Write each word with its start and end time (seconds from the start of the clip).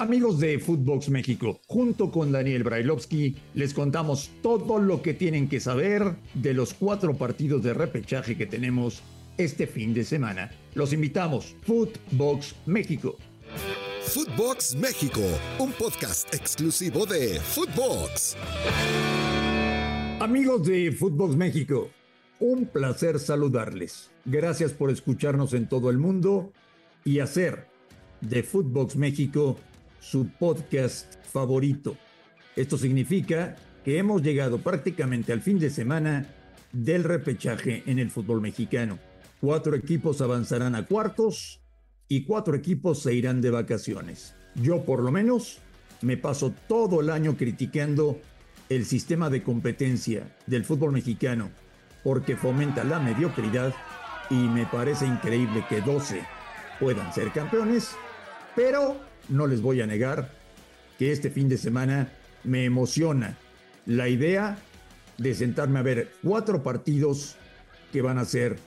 Amigos 0.00 0.40
de 0.40 0.58
Footbox 0.58 1.10
México, 1.10 1.60
junto 1.66 2.10
con 2.10 2.32
Daniel 2.32 2.64
Brailovsky, 2.64 3.36
les 3.52 3.74
contamos 3.74 4.30
todo 4.40 4.78
lo 4.78 5.02
que 5.02 5.12
tienen 5.12 5.46
que 5.46 5.60
saber 5.60 6.16
de 6.32 6.54
los 6.54 6.72
cuatro 6.72 7.18
partidos 7.18 7.62
de 7.62 7.74
repechaje 7.74 8.34
que 8.34 8.46
tenemos 8.46 9.02
este 9.36 9.66
fin 9.66 9.92
de 9.92 10.04
semana. 10.04 10.52
Los 10.72 10.94
invitamos, 10.94 11.54
Footbox 11.66 12.56
México. 12.64 13.18
Footbox 14.00 14.74
México, 14.76 15.20
un 15.58 15.70
podcast 15.72 16.32
exclusivo 16.34 17.04
de 17.04 17.38
Footbox. 17.38 18.38
Amigos 20.18 20.66
de 20.66 20.92
Footbox 20.92 21.36
México, 21.36 21.90
un 22.38 22.64
placer 22.64 23.18
saludarles. 23.18 24.10
Gracias 24.24 24.72
por 24.72 24.90
escucharnos 24.90 25.52
en 25.52 25.68
todo 25.68 25.90
el 25.90 25.98
mundo 25.98 26.54
y 27.04 27.18
hacer 27.18 27.68
de 28.22 28.42
Footbox 28.42 28.96
México 28.96 29.58
su 30.00 30.28
podcast 30.28 31.14
favorito. 31.24 31.96
Esto 32.56 32.76
significa 32.76 33.56
que 33.84 33.98
hemos 33.98 34.22
llegado 34.22 34.58
prácticamente 34.58 35.32
al 35.32 35.40
fin 35.40 35.58
de 35.58 35.70
semana 35.70 36.26
del 36.72 37.04
repechaje 37.04 37.82
en 37.86 37.98
el 37.98 38.10
fútbol 38.10 38.40
mexicano. 38.40 38.98
Cuatro 39.40 39.74
equipos 39.74 40.20
avanzarán 40.20 40.74
a 40.74 40.86
cuartos 40.86 41.60
y 42.08 42.24
cuatro 42.24 42.56
equipos 42.56 43.02
se 43.02 43.14
irán 43.14 43.40
de 43.40 43.50
vacaciones. 43.50 44.34
Yo 44.56 44.84
por 44.84 45.00
lo 45.00 45.12
menos 45.12 45.58
me 46.02 46.16
paso 46.16 46.52
todo 46.68 47.00
el 47.00 47.10
año 47.10 47.36
criticando 47.36 48.20
el 48.68 48.84
sistema 48.84 49.30
de 49.30 49.42
competencia 49.42 50.36
del 50.46 50.64
fútbol 50.64 50.92
mexicano 50.92 51.50
porque 52.02 52.36
fomenta 52.36 52.84
la 52.84 52.98
mediocridad 52.98 53.74
y 54.30 54.34
me 54.34 54.66
parece 54.66 55.06
increíble 55.06 55.64
que 55.68 55.80
12 55.80 56.22
puedan 56.78 57.12
ser 57.12 57.32
campeones, 57.32 57.90
pero 58.56 58.96
no 59.30 59.46
les 59.46 59.62
voy 59.62 59.80
a 59.80 59.86
negar 59.86 60.30
que 60.98 61.12
este 61.12 61.30
fin 61.30 61.48
de 61.48 61.56
semana 61.56 62.12
me 62.44 62.64
emociona 62.64 63.38
la 63.86 64.08
idea 64.08 64.58
de 65.18 65.34
sentarme 65.34 65.78
a 65.78 65.82
ver 65.82 66.12
cuatro 66.22 66.62
partidos 66.62 67.36
que 67.92 68.02
van 68.02 68.18
a 68.18 68.24
ser 68.24 68.58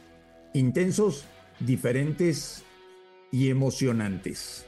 intensos, 0.54 1.26
diferentes 1.60 2.64
y 3.32 3.50
emocionantes. 3.50 4.66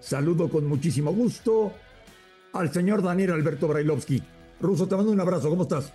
Saludo 0.00 0.48
con 0.48 0.66
muchísimo 0.66 1.12
gusto 1.12 1.72
al 2.52 2.72
señor 2.72 3.02
Daniel 3.02 3.32
Alberto 3.32 3.68
Brailovsky. 3.68 4.22
Ruso, 4.60 4.86
te 4.86 4.96
mando 4.96 5.12
un 5.12 5.20
abrazo, 5.20 5.50
¿cómo 5.50 5.62
estás? 5.62 5.92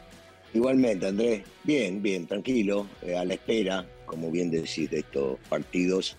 Igualmente, 0.53 1.07
Andrés. 1.07 1.43
Bien, 1.63 2.01
bien, 2.01 2.27
tranquilo, 2.27 2.87
eh, 3.01 3.15
a 3.15 3.25
la 3.25 3.33
espera, 3.33 3.85
como 4.05 4.31
bien 4.31 4.51
decís, 4.51 4.89
de 4.89 4.99
estos 4.99 5.37
partidos, 5.49 6.15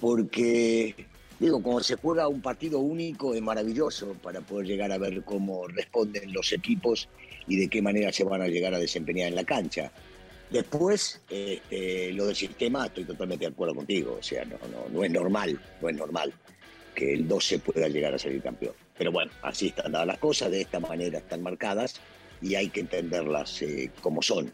porque, 0.00 0.94
digo, 1.38 1.62
cuando 1.62 1.82
se 1.82 1.96
juega 1.96 2.28
un 2.28 2.40
partido 2.40 2.78
único 2.78 3.34
es 3.34 3.42
maravilloso 3.42 4.14
para 4.22 4.40
poder 4.40 4.66
llegar 4.66 4.92
a 4.92 4.98
ver 4.98 5.22
cómo 5.24 5.66
responden 5.68 6.32
los 6.32 6.52
equipos 6.52 7.08
y 7.46 7.56
de 7.56 7.68
qué 7.68 7.82
manera 7.82 8.12
se 8.12 8.24
van 8.24 8.42
a 8.42 8.48
llegar 8.48 8.74
a 8.74 8.78
desempeñar 8.78 9.28
en 9.28 9.34
la 9.34 9.44
cancha. 9.44 9.92
Después, 10.50 11.20
este, 11.28 12.12
lo 12.12 12.26
del 12.26 12.36
sistema, 12.36 12.86
estoy 12.86 13.04
totalmente 13.04 13.46
de 13.46 13.52
acuerdo 13.52 13.74
contigo, 13.74 14.18
o 14.20 14.22
sea, 14.22 14.44
no 14.92 15.04
es 15.04 15.10
normal, 15.10 15.60
no 15.80 15.88
es 15.88 15.96
normal 15.96 16.32
que 16.94 17.12
el 17.12 17.26
12 17.26 17.58
pueda 17.58 17.88
llegar 17.88 18.14
a 18.14 18.18
salir 18.18 18.42
campeón. 18.42 18.74
Pero 18.96 19.10
bueno, 19.10 19.32
así 19.42 19.68
están 19.68 19.92
dadas 19.92 20.06
las 20.06 20.18
cosas, 20.18 20.50
de 20.50 20.60
esta 20.62 20.80
manera 20.80 21.18
están 21.18 21.42
marcadas 21.42 22.00
y 22.40 22.54
hay 22.54 22.68
que 22.68 22.80
entenderlas 22.80 23.60
eh, 23.62 23.90
como 24.00 24.22
son. 24.22 24.52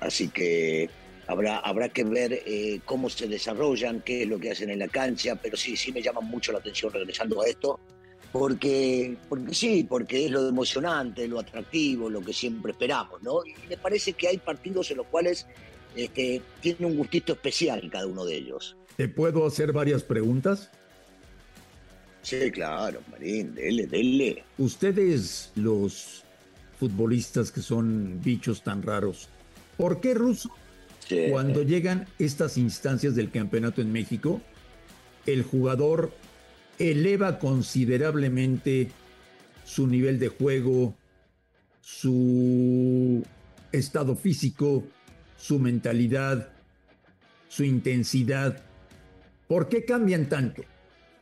Así 0.00 0.28
que 0.28 0.90
habrá, 1.26 1.58
habrá 1.58 1.88
que 1.88 2.04
ver 2.04 2.42
eh, 2.46 2.80
cómo 2.84 3.10
se 3.10 3.26
desarrollan, 3.26 4.00
qué 4.02 4.22
es 4.22 4.28
lo 4.28 4.38
que 4.38 4.50
hacen 4.50 4.70
en 4.70 4.78
la 4.78 4.88
cancha, 4.88 5.36
pero 5.36 5.56
sí, 5.56 5.76
sí 5.76 5.92
me 5.92 6.02
llama 6.02 6.20
mucho 6.20 6.52
la 6.52 6.58
atención 6.58 6.92
regresando 6.92 7.42
a 7.42 7.46
esto, 7.46 7.80
porque, 8.32 9.16
porque 9.28 9.54
sí, 9.54 9.86
porque 9.88 10.26
es 10.26 10.30
lo 10.30 10.48
emocionante, 10.48 11.26
lo 11.26 11.40
atractivo, 11.40 12.10
lo 12.10 12.20
que 12.20 12.32
siempre 12.32 12.72
esperamos, 12.72 13.22
¿no? 13.22 13.44
Y 13.44 13.54
me 13.68 13.76
parece 13.76 14.12
que 14.12 14.28
hay 14.28 14.38
partidos 14.38 14.90
en 14.90 14.98
los 14.98 15.06
cuales 15.06 15.46
este, 15.94 16.42
tiene 16.60 16.86
un 16.86 16.96
gustito 16.96 17.32
especial 17.32 17.88
cada 17.90 18.06
uno 18.06 18.24
de 18.24 18.36
ellos. 18.36 18.76
¿Te 18.96 19.08
puedo 19.08 19.46
hacer 19.46 19.72
varias 19.72 20.02
preguntas? 20.02 20.70
Sí, 22.22 22.50
claro, 22.50 23.00
Marín, 23.10 23.54
dele, 23.54 23.86
dele. 23.86 24.44
Ustedes, 24.58 25.52
los 25.54 26.24
futbolistas 26.78 27.52
que 27.52 27.62
son 27.62 28.20
bichos 28.22 28.62
tan 28.62 28.82
raros, 28.82 29.28
¿por 29.76 30.00
qué 30.00 30.12
Ruso, 30.12 30.50
Sí. 31.08 31.26
cuando 31.30 31.62
llegan 31.62 32.06
estas 32.18 32.58
instancias 32.58 33.14
del 33.14 33.30
campeonato 33.30 33.80
en 33.80 33.92
México, 33.92 34.40
el 35.24 35.42
jugador 35.42 36.12
eleva 36.78 37.38
considerablemente 37.38 38.90
su 39.64 39.86
nivel 39.86 40.18
de 40.18 40.28
juego, 40.28 40.94
su 41.80 43.24
estado 43.72 44.16
físico, 44.16 44.84
su 45.36 45.58
mentalidad, 45.58 46.48
su 47.48 47.64
intensidad? 47.64 48.62
¿Por 49.46 49.68
qué 49.68 49.84
cambian 49.84 50.28
tanto? 50.28 50.62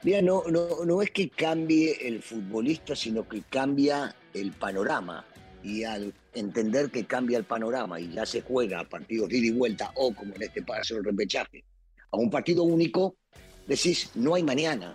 Mira, 0.03 0.21
no, 0.23 0.45
no, 0.51 0.85
no 0.85 1.03
es 1.03 1.11
que 1.11 1.31
cambie 1.31 2.07
el 2.07 2.23
futbolista, 2.23 2.95
sino 2.95 3.27
que 3.29 3.43
cambia 3.43 4.15
el 4.35 4.53
panorama. 4.53 5.25
Y 5.65 5.83
al 5.85 6.13
entender 6.35 6.91
que 6.91 7.05
cambia 7.07 7.39
el 7.39 7.45
panorama 7.45 7.99
y 7.99 8.13
ya 8.13 8.27
se 8.27 8.43
juega 8.43 8.81
a 8.81 8.89
partidos 8.89 9.29
de 9.31 9.39
ida 9.39 9.47
y 9.47 9.51
vuelta, 9.53 9.91
o 9.97 10.15
como 10.15 10.35
en 10.35 10.43
este 10.43 10.63
caso 10.63 10.97
el 10.99 11.05
repechaje, 11.05 11.65
a 12.13 12.17
un 12.19 12.31
partido 12.31 12.63
único, 12.65 13.17
decís, 13.67 14.11
no 14.15 14.35
hay 14.35 14.43
mañana. 14.43 14.95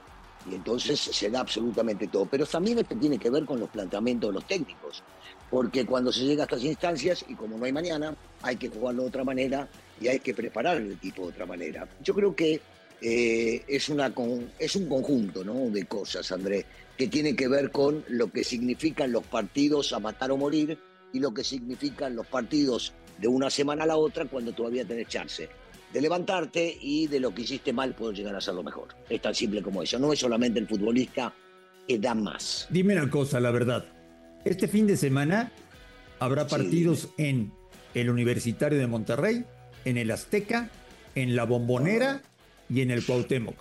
Y 0.50 0.56
entonces 0.56 1.00
se 1.00 1.30
da 1.30 1.42
absolutamente 1.42 2.08
todo. 2.08 2.26
Pero 2.26 2.46
también 2.46 2.78
esto 2.80 2.96
tiene 2.96 3.18
que 3.18 3.30
ver 3.30 3.46
con 3.46 3.60
los 3.60 3.70
planteamientos 3.70 4.30
de 4.30 4.34
los 4.36 4.48
técnicos. 4.48 5.04
Porque 5.50 5.86
cuando 5.86 6.12
se 6.14 6.22
llega 6.24 6.44
a 6.44 6.46
estas 6.46 6.64
instancias, 6.64 7.26
y 7.28 7.34
como 7.36 7.58
no 7.58 7.66
hay 7.66 7.74
mañana, 7.74 8.16
hay 8.44 8.56
que 8.56 8.70
jugarlo 8.70 9.02
de 9.04 9.10
otra 9.10 9.24
manera 9.24 9.68
y 10.00 10.08
hay 10.08 10.20
que 10.20 10.34
preparar 10.34 10.78
el 10.78 10.92
equipo 10.94 11.24
de 11.24 11.30
otra 11.30 11.46
manera. 11.46 11.88
Yo 12.04 12.14
creo 12.14 12.36
que 12.36 12.62
eh, 13.02 13.64
es, 13.68 13.90
una 13.90 14.14
con- 14.14 14.50
es 14.60 14.76
un 14.76 14.88
conjunto 14.88 15.44
¿no? 15.44 15.70
de 15.70 15.86
cosas, 15.86 16.32
Andrés, 16.32 16.66
que 17.00 17.08
tiene 17.08 17.34
que 17.34 17.48
ver 17.48 17.72
con 17.72 18.04
lo 18.10 18.30
que 18.30 18.44
significan 18.44 19.14
los 19.14 19.24
partidos 19.24 19.94
a 19.94 20.00
matar 20.00 20.32
o 20.32 20.38
morir 20.38 20.78
y 21.14 21.22
lo 21.22 21.34
que 21.34 21.46
significan 21.46 22.14
los 22.14 22.28
partidos 22.28 22.92
de 23.18 23.30
una 23.30 23.50
semana 23.50 23.86
a 23.86 23.88
la 23.88 23.96
otra 23.96 24.26
cuando 24.26 24.52
todavía 24.52 24.84
tenés 24.84 25.08
chance 25.08 25.48
de 25.94 26.02
levantarte 26.02 26.78
y 26.82 27.08
de 27.08 27.22
lo 27.22 27.34
que 27.34 27.44
hiciste 27.44 27.72
mal 27.72 27.96
poder 27.96 28.18
llegar 28.18 28.36
a 28.36 28.40
hacerlo 28.40 28.64
mejor. 28.64 28.90
Es 29.10 29.22
tan 29.22 29.34
simple 29.34 29.62
como 29.62 29.82
eso. 29.82 29.98
No 29.98 30.12
es 30.12 30.20
solamente 30.20 30.60
el 30.60 30.68
futbolista 30.68 31.34
que 31.88 31.98
da 32.00 32.14
más. 32.14 32.68
Dime 32.70 32.96
una 33.00 33.10
cosa, 33.10 33.40
la 33.40 33.52
verdad. 33.52 33.86
Este 34.44 34.68
fin 34.68 34.86
de 34.86 34.98
semana 34.98 35.54
habrá 36.20 36.44
Sí, 36.44 36.50
partidos 36.50 37.08
en 37.18 37.54
el 37.94 38.10
Universitario 38.10 38.78
de 38.78 38.88
Monterrey, 38.88 39.46
en 39.86 39.98
el 39.98 40.12
Azteca, 40.12 40.70
en 41.16 41.38
la 41.38 41.46
Bombonera 41.46 42.22
y 42.70 42.82
en 42.82 42.92
el 42.92 43.06
Cuauhtémoc. 43.06 43.56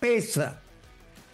Pesa, 0.00 0.60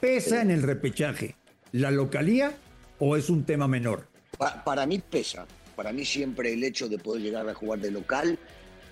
pesa 0.00 0.42
en 0.42 0.50
el 0.50 0.62
repechaje. 0.62 1.36
¿La 1.72 1.90
localía 1.90 2.52
o 2.98 3.16
es 3.16 3.28
un 3.30 3.44
tema 3.44 3.68
menor? 3.68 4.08
Pa- 4.36 4.62
para 4.64 4.86
mí 4.86 4.98
pesa. 4.98 5.46
Para 5.76 5.92
mí 5.92 6.04
siempre 6.04 6.52
el 6.54 6.64
hecho 6.64 6.88
de 6.88 6.98
poder 6.98 7.22
llegar 7.22 7.48
a 7.48 7.54
jugar 7.54 7.78
de 7.80 7.90
local 7.90 8.38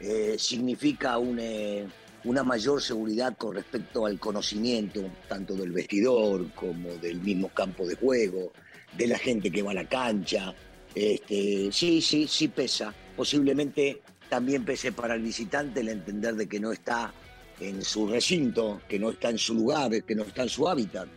eh, 0.01 0.37
significa 0.39 1.19
un, 1.19 1.39
eh, 1.41 1.87
una 2.25 2.43
mayor 2.45 2.81
seguridad 2.83 3.37
con 3.37 3.55
respecto 3.57 4.07
al 4.07 4.19
conocimiento, 4.19 5.03
tanto 5.29 5.55
del 5.55 5.73
vestidor 5.73 6.51
como 6.53 6.91
del 6.97 7.21
mismo 7.21 7.49
campo 7.49 7.87
de 7.87 7.97
juego, 7.97 8.53
de 8.97 9.07
la 9.09 9.19
gente 9.19 9.51
que 9.51 9.63
va 9.63 9.73
a 9.73 9.75
la 9.75 9.89
cancha. 9.89 10.55
Este, 10.95 11.71
sí, 11.73 12.01
sí, 12.01 12.27
sí 12.29 12.49
pesa. 12.49 12.95
Posiblemente 13.17 14.01
también 14.29 14.65
pese 14.65 14.93
para 14.93 15.15
el 15.15 15.23
visitante 15.23 15.81
el 15.81 15.89
entender 15.89 16.35
de 16.37 16.47
que 16.49 16.61
no 16.61 16.73
está 16.73 17.13
en 17.61 17.83
su 17.83 18.07
recinto, 18.07 18.81
que 18.89 18.99
no 18.99 19.11
está 19.11 19.31
en 19.31 19.39
su 19.39 19.55
lugar, 19.55 20.03
que 20.03 20.15
no 20.15 20.23
está 20.23 20.43
en 20.43 20.49
su 20.49 20.69
hábitat. 20.69 21.09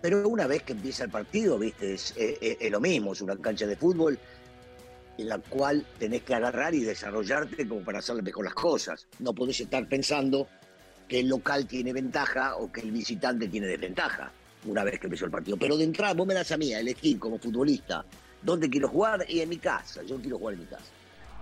Pero 0.00 0.28
una 0.28 0.46
vez 0.46 0.62
que 0.62 0.72
empieza 0.72 1.04
el 1.04 1.10
partido, 1.10 1.58
viste, 1.58 1.94
es, 1.94 2.14
lo 2.70 2.80
mismo, 2.80 3.12
es 3.12 3.22
una 3.22 3.36
cancha 3.36 3.66
de 3.66 3.76
fútbol 3.76 4.18
en 5.16 5.28
la 5.28 5.38
cual 5.38 5.86
tenés 5.98 6.22
que 6.22 6.34
agarrar 6.34 6.74
y 6.74 6.80
desarrollarte 6.80 7.66
como 7.66 7.82
para 7.82 8.00
hacerle 8.00 8.22
mejor 8.22 8.44
las 8.44 8.54
cosas. 8.54 9.06
No 9.20 9.34
podés 9.34 9.60
estar 9.60 9.88
pensando 9.88 10.48
que 11.08 11.20
el 11.20 11.28
local 11.28 11.66
tiene 11.66 11.92
ventaja 11.92 12.56
o 12.56 12.70
que 12.70 12.80
el 12.80 12.90
visitante 12.90 13.48
tiene 13.48 13.66
desventaja 13.66 14.32
una 14.66 14.84
vez 14.84 14.98
que 14.98 15.06
empezó 15.06 15.26
el 15.26 15.30
partido. 15.30 15.56
Pero 15.56 15.76
de 15.76 15.84
entrada, 15.84 16.14
vos 16.14 16.26
me 16.26 16.34
das 16.34 16.50
a 16.52 16.56
mí 16.56 16.72
a 16.74 16.80
elegir 16.80 17.18
como 17.18 17.38
futbolista 17.38 18.04
dónde 18.42 18.68
quiero 18.68 18.88
jugar 18.88 19.24
y 19.28 19.40
en 19.40 19.48
mi 19.48 19.58
casa. 19.58 20.02
Yo 20.02 20.16
quiero 20.20 20.38
jugar 20.38 20.54
en 20.54 20.60
mi 20.60 20.66
casa. 20.66 20.84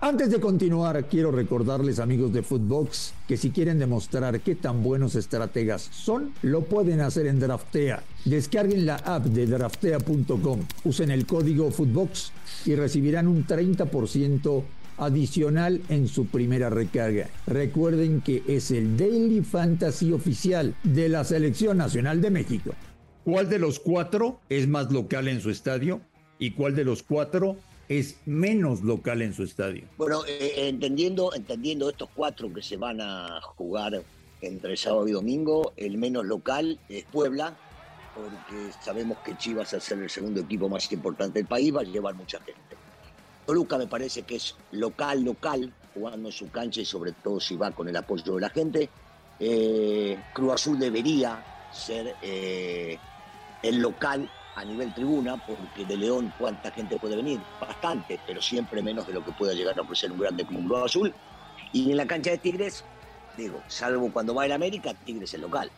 Antes 0.03 0.31
de 0.31 0.41
continuar, 0.41 1.07
quiero 1.07 1.31
recordarles 1.31 1.97
amigos 1.97 2.33
de 2.33 2.43
Footbox 2.43 3.13
que 3.25 3.37
si 3.37 3.51
quieren 3.51 3.79
demostrar 3.79 4.41
qué 4.41 4.53
tan 4.53 4.83
buenos 4.83 5.15
estrategas 5.15 5.87
son, 5.93 6.33
lo 6.41 6.65
pueden 6.65 6.99
hacer 6.99 7.25
en 7.25 7.39
Draftea. 7.39 8.03
Descarguen 8.25 8.85
la 8.85 8.97
app 8.97 9.23
de 9.23 9.47
draftea.com, 9.47 10.59
usen 10.83 11.09
el 11.09 11.25
código 11.25 11.71
Footbox 11.71 12.33
y 12.65 12.75
recibirán 12.75 13.29
un 13.29 13.47
30% 13.47 14.63
adicional 14.97 15.81
en 15.87 16.09
su 16.09 16.25
primera 16.25 16.69
recarga. 16.69 17.29
Recuerden 17.47 18.19
que 18.19 18.43
es 18.45 18.71
el 18.71 18.97
Daily 18.97 19.39
Fantasy 19.39 20.11
oficial 20.11 20.75
de 20.83 21.07
la 21.07 21.23
Selección 21.23 21.77
Nacional 21.77 22.19
de 22.19 22.29
México. 22.29 22.73
¿Cuál 23.23 23.47
de 23.47 23.57
los 23.57 23.79
cuatro 23.79 24.41
es 24.49 24.67
más 24.67 24.91
local 24.91 25.29
en 25.29 25.39
su 25.39 25.49
estadio? 25.49 26.01
¿Y 26.39 26.51
cuál 26.51 26.75
de 26.75 26.83
los 26.83 27.03
cuatro 27.03 27.55
es 27.99 28.17
menos 28.25 28.81
local 28.81 29.21
en 29.21 29.33
su 29.33 29.43
estadio. 29.43 29.83
Bueno, 29.97 30.25
eh, 30.25 30.37
eh, 30.39 30.67
entendiendo, 30.69 31.33
entendiendo 31.33 31.89
estos 31.89 32.09
cuatro 32.13 32.51
que 32.53 32.61
se 32.61 32.77
van 32.77 33.01
a 33.01 33.39
jugar 33.41 34.01
entre 34.41 34.75
sábado 34.77 35.07
y 35.07 35.11
domingo, 35.11 35.73
el 35.77 35.97
menos 35.97 36.25
local 36.25 36.79
es 36.89 37.03
Puebla, 37.05 37.55
porque 38.15 38.71
sabemos 38.81 39.17
que 39.19 39.37
Chivas, 39.37 39.73
al 39.73 39.81
ser 39.81 39.99
el 39.99 40.09
segundo 40.09 40.41
equipo 40.41 40.67
más 40.69 40.91
importante 40.91 41.39
del 41.39 41.47
país, 41.47 41.75
va 41.75 41.81
a 41.81 41.83
llevar 41.83 42.15
mucha 42.15 42.39
gente. 42.39 42.75
Toluca 43.45 43.77
me 43.77 43.87
parece 43.87 44.23
que 44.23 44.35
es 44.35 44.55
local, 44.71 45.23
local, 45.23 45.73
jugando 45.93 46.29
en 46.29 46.33
su 46.33 46.49
cancha 46.49 46.81
y 46.81 46.85
sobre 46.85 47.11
todo 47.11 47.39
si 47.39 47.55
va 47.55 47.71
con 47.71 47.87
el 47.87 47.95
apoyo 47.95 48.35
de 48.35 48.41
la 48.41 48.49
gente. 48.49 48.89
Eh, 49.39 50.17
Cruz 50.33 50.53
Azul 50.53 50.79
debería 50.79 51.43
ser 51.71 52.15
el 52.21 53.77
local 53.79 54.29
a 54.55 54.63
nivel 54.63 54.93
tribuna, 54.93 55.37
porque 55.45 55.85
de 55.85 55.97
León 55.97 56.33
cuánta 56.37 56.71
gente 56.71 56.97
puede 56.97 57.15
venir, 57.15 57.39
bastante, 57.59 58.19
pero 58.25 58.41
siempre 58.41 58.81
menos 58.81 59.07
de 59.07 59.13
lo 59.13 59.25
que 59.25 59.31
pueda 59.31 59.53
llegar 59.53 59.77
a 59.77 59.81
ofrecer 59.81 60.11
un 60.11 60.19
grande 60.19 60.45
como 60.45 60.59
un 60.59 60.65
Blue 60.65 60.77
Azul. 60.77 61.13
Y 61.71 61.91
en 61.91 61.97
la 61.97 62.05
cancha 62.05 62.31
de 62.31 62.37
Tigres, 62.37 62.83
digo, 63.37 63.61
salvo 63.67 64.11
cuando 64.11 64.35
va 64.35 64.45
el 64.45 64.51
América, 64.51 64.93
Tigres 64.93 65.33
es 65.33 65.39
local. 65.39 65.71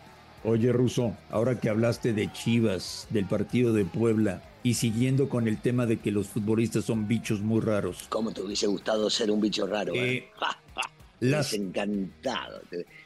Oye, 0.44 0.72
Russo, 0.72 1.16
ahora 1.32 1.60
que 1.60 1.70
hablaste 1.70 2.14
de 2.14 2.32
Chivas, 2.32 3.08
del 3.10 3.26
partido 3.26 3.74
de 3.74 3.86
Puebla, 3.86 4.42
y 4.62 4.76
siguiendo 4.76 5.30
con 5.30 5.48
el 5.48 5.60
tema 5.60 5.86
de 5.86 5.98
que 5.98 6.12
los 6.12 6.28
futbolistas 6.28 6.86
son 6.86 7.08
bichos 7.08 7.42
muy 7.42 7.62
raros. 7.62 8.06
¿Cómo 8.10 8.32
te 8.32 8.42
hubiese 8.42 8.68
gustado 8.68 9.10
ser 9.10 9.32
un 9.32 9.42
bicho 9.42 9.66
raro? 9.66 9.94
Eh, 9.96 10.18
eh? 10.18 10.30
las... 11.22 11.54
encantado. 11.54 12.62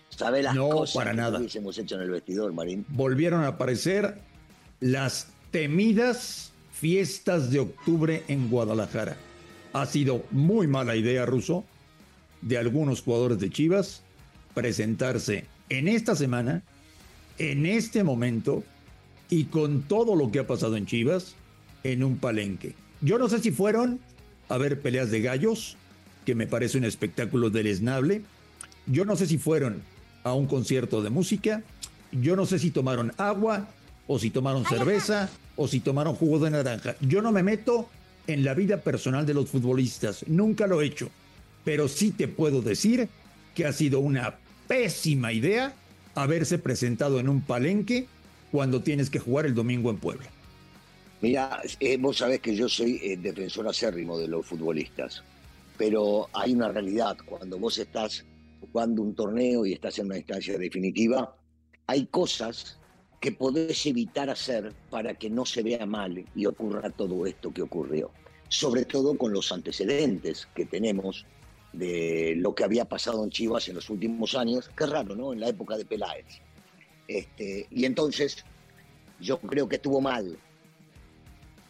¿Sabes 0.09 0.43
las 0.43 0.55
no, 0.55 0.69
cosas 0.69 0.95
para 0.95 1.13
nada. 1.13 1.37
que 1.37 1.43
hubiésemos 1.43 1.77
hecho 1.77 1.95
en 1.95 2.01
el 2.01 2.09
vestidor, 2.09 2.51
Marín? 2.51 2.85
Volvieron 2.89 3.43
a 3.43 3.49
aparecer 3.49 4.19
las 4.79 5.27
temidas 5.51 6.51
fiestas 6.71 7.51
de 7.51 7.59
octubre 7.59 8.23
en 8.27 8.49
Guadalajara. 8.49 9.17
Ha 9.73 9.85
sido 9.85 10.23
muy 10.31 10.67
mala 10.67 10.95
idea, 10.95 11.25
Ruso, 11.25 11.65
de 12.41 12.57
algunos 12.57 13.01
jugadores 13.01 13.39
de 13.39 13.49
Chivas 13.49 14.03
presentarse 14.53 15.45
en 15.69 15.87
esta 15.87 16.15
semana, 16.15 16.63
en 17.37 17.65
este 17.65 18.03
momento 18.03 18.63
y 19.29 19.45
con 19.45 19.83
todo 19.83 20.15
lo 20.15 20.31
que 20.31 20.39
ha 20.39 20.47
pasado 20.47 20.75
en 20.75 20.85
Chivas 20.85 21.35
en 21.83 22.03
un 22.03 22.17
palenque. 22.17 22.75
Yo 23.01 23.19
no 23.19 23.29
sé 23.29 23.39
si 23.39 23.51
fueron 23.51 23.99
a 24.49 24.57
ver 24.57 24.81
peleas 24.81 25.11
de 25.11 25.21
gallos, 25.21 25.77
que 26.25 26.35
me 26.35 26.47
parece 26.47 26.77
un 26.77 26.83
espectáculo 26.83 27.49
deleznable. 27.49 28.23
Yo 28.87 29.05
no 29.05 29.15
sé 29.15 29.27
si 29.27 29.37
fueron 29.37 29.81
a 30.23 30.33
un 30.33 30.47
concierto 30.47 31.01
de 31.01 31.09
música. 31.09 31.63
Yo 32.11 32.35
no 32.35 32.45
sé 32.45 32.59
si 32.59 32.71
tomaron 32.71 33.13
agua 33.17 33.69
o 34.11 34.17
si 34.17 34.31
tomaron 34.31 34.65
cerveza, 34.65 35.29
o 35.55 35.67
si 35.67 35.81
tomaron 35.81 36.15
jugo 36.15 36.39
de 36.39 36.49
naranja. 36.49 36.95
Yo 36.99 37.21
no 37.21 37.31
me 37.31 37.43
meto 37.43 37.87
en 38.25 38.43
la 38.43 38.55
vida 38.55 38.77
personal 38.77 39.23
de 39.23 39.35
los 39.35 39.49
futbolistas, 39.49 40.25
nunca 40.27 40.65
lo 40.65 40.81
he 40.81 40.87
hecho, 40.87 41.11
pero 41.63 41.87
sí 41.87 42.09
te 42.09 42.27
puedo 42.27 42.63
decir 42.63 43.07
que 43.53 43.67
ha 43.67 43.71
sido 43.71 43.99
una 43.99 44.35
pésima 44.67 45.31
idea 45.31 45.75
haberse 46.15 46.57
presentado 46.57 47.19
en 47.19 47.29
un 47.29 47.41
palenque 47.41 48.07
cuando 48.51 48.81
tienes 48.81 49.11
que 49.11 49.19
jugar 49.19 49.45
el 49.45 49.53
domingo 49.53 49.91
en 49.91 49.97
Puebla. 49.97 50.25
Mira, 51.21 51.61
eh, 51.79 51.97
vos 51.97 52.17
sabés 52.17 52.39
que 52.39 52.55
yo 52.55 52.67
soy 52.67 52.99
eh, 53.03 53.15
defensor 53.15 53.67
acérrimo 53.67 54.17
de 54.17 54.27
los 54.27 54.43
futbolistas, 54.43 55.23
pero 55.77 56.29
hay 56.33 56.53
una 56.53 56.69
realidad, 56.69 57.15
cuando 57.23 57.59
vos 57.59 57.77
estás 57.77 58.25
jugando 58.59 59.03
un 59.03 59.13
torneo 59.13 59.67
y 59.67 59.73
estás 59.73 59.99
en 59.99 60.07
una 60.07 60.17
instancia 60.17 60.57
definitiva, 60.57 61.35
hay 61.85 62.07
cosas 62.07 62.78
que 63.19 63.31
podés 63.31 63.85
evitar 63.85 64.29
hacer 64.29 64.73
para 64.89 65.13
que 65.13 65.29
no 65.29 65.45
se 65.45 65.61
vea 65.61 65.85
mal 65.85 66.25
y 66.35 66.45
ocurra 66.45 66.89
todo 66.89 67.25
esto 67.25 67.51
que 67.51 67.61
ocurrió. 67.61 68.11
Sobre 68.47 68.85
todo 68.85 69.17
con 69.17 69.33
los 69.33 69.51
antecedentes 69.51 70.47
que 70.55 70.65
tenemos 70.65 71.25
de 71.73 72.33
lo 72.37 72.55
que 72.55 72.63
había 72.63 72.85
pasado 72.85 73.23
en 73.23 73.29
Chivas 73.29 73.67
en 73.67 73.75
los 73.75 73.89
últimos 73.89 74.35
años, 74.35 74.69
que 74.75 74.85
es 74.85 74.89
raro, 74.89 75.15
¿no? 75.15 75.33
En 75.33 75.39
la 75.39 75.49
época 75.49 75.77
de 75.77 75.85
Peláez. 75.85 76.25
Este, 77.07 77.67
y 77.69 77.85
entonces, 77.85 78.43
yo 79.19 79.39
creo 79.39 79.67
que 79.67 79.75
estuvo 79.75 80.01
mal. 80.01 80.37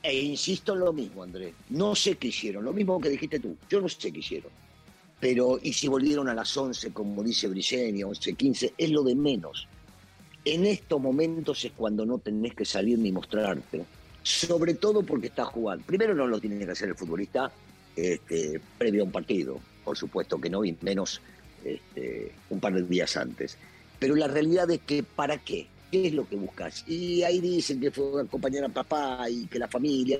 E 0.01 0.17
insisto 0.17 0.73
en 0.73 0.79
lo 0.79 0.93
mismo, 0.93 1.23
Andrés. 1.23 1.53
No 1.69 1.95
sé 1.95 2.15
qué 2.15 2.27
hicieron, 2.27 2.63
lo 2.63 2.71
mismo 2.71 3.01
que 3.01 3.09
dijiste 3.09 3.39
tú. 3.39 3.57
Yo 3.69 3.81
no 3.81 3.89
sé 3.89 4.11
qué 4.11 4.19
hicieron. 4.19 4.51
Pero, 5.19 5.59
y 5.61 5.73
si 5.73 5.89
volvieron 5.89 6.29
a 6.29 6.33
las 6.33 6.55
11, 6.55 6.93
como 6.93 7.21
dice 7.23 7.49
Briceño, 7.49 8.07
11, 8.07 8.33
15, 8.35 8.73
es 8.77 8.89
lo 8.91 9.03
de 9.03 9.15
menos 9.15 9.67
en 10.45 10.65
estos 10.65 11.01
momentos 11.01 11.63
es 11.65 11.71
cuando 11.73 12.05
no 12.05 12.17
tenés 12.17 12.55
que 12.55 12.65
salir 12.65 12.97
ni 12.99 13.11
mostrarte, 13.11 13.83
sobre 14.23 14.73
todo 14.75 15.03
porque 15.03 15.27
estás 15.27 15.47
jugando. 15.47 15.85
Primero 15.85 16.13
no 16.15 16.27
lo 16.27 16.39
tiene 16.39 16.65
que 16.65 16.71
hacer 16.71 16.89
el 16.89 16.95
futbolista 16.95 17.51
este, 17.95 18.61
previo 18.77 19.03
a 19.03 19.05
un 19.05 19.11
partido, 19.11 19.59
por 19.83 19.97
supuesto 19.97 20.39
que 20.39 20.49
no, 20.49 20.63
y 20.63 20.77
menos 20.81 21.21
este, 21.63 22.31
un 22.49 22.59
par 22.59 22.73
de 22.73 22.83
días 22.83 23.17
antes. 23.17 23.57
Pero 23.99 24.15
la 24.15 24.27
realidad 24.27 24.69
es 24.71 24.79
que 24.81 25.03
¿para 25.03 25.37
qué? 25.37 25.67
¿Qué 25.91 26.07
es 26.07 26.13
lo 26.13 26.27
que 26.27 26.35
buscas? 26.35 26.87
Y 26.87 27.23
ahí 27.23 27.41
dicen 27.41 27.79
que 27.79 27.91
fue 27.91 28.21
acompañar 28.21 28.63
a 28.65 28.69
papá 28.69 29.29
y 29.29 29.47
que 29.47 29.59
la 29.59 29.67
familia. 29.67 30.19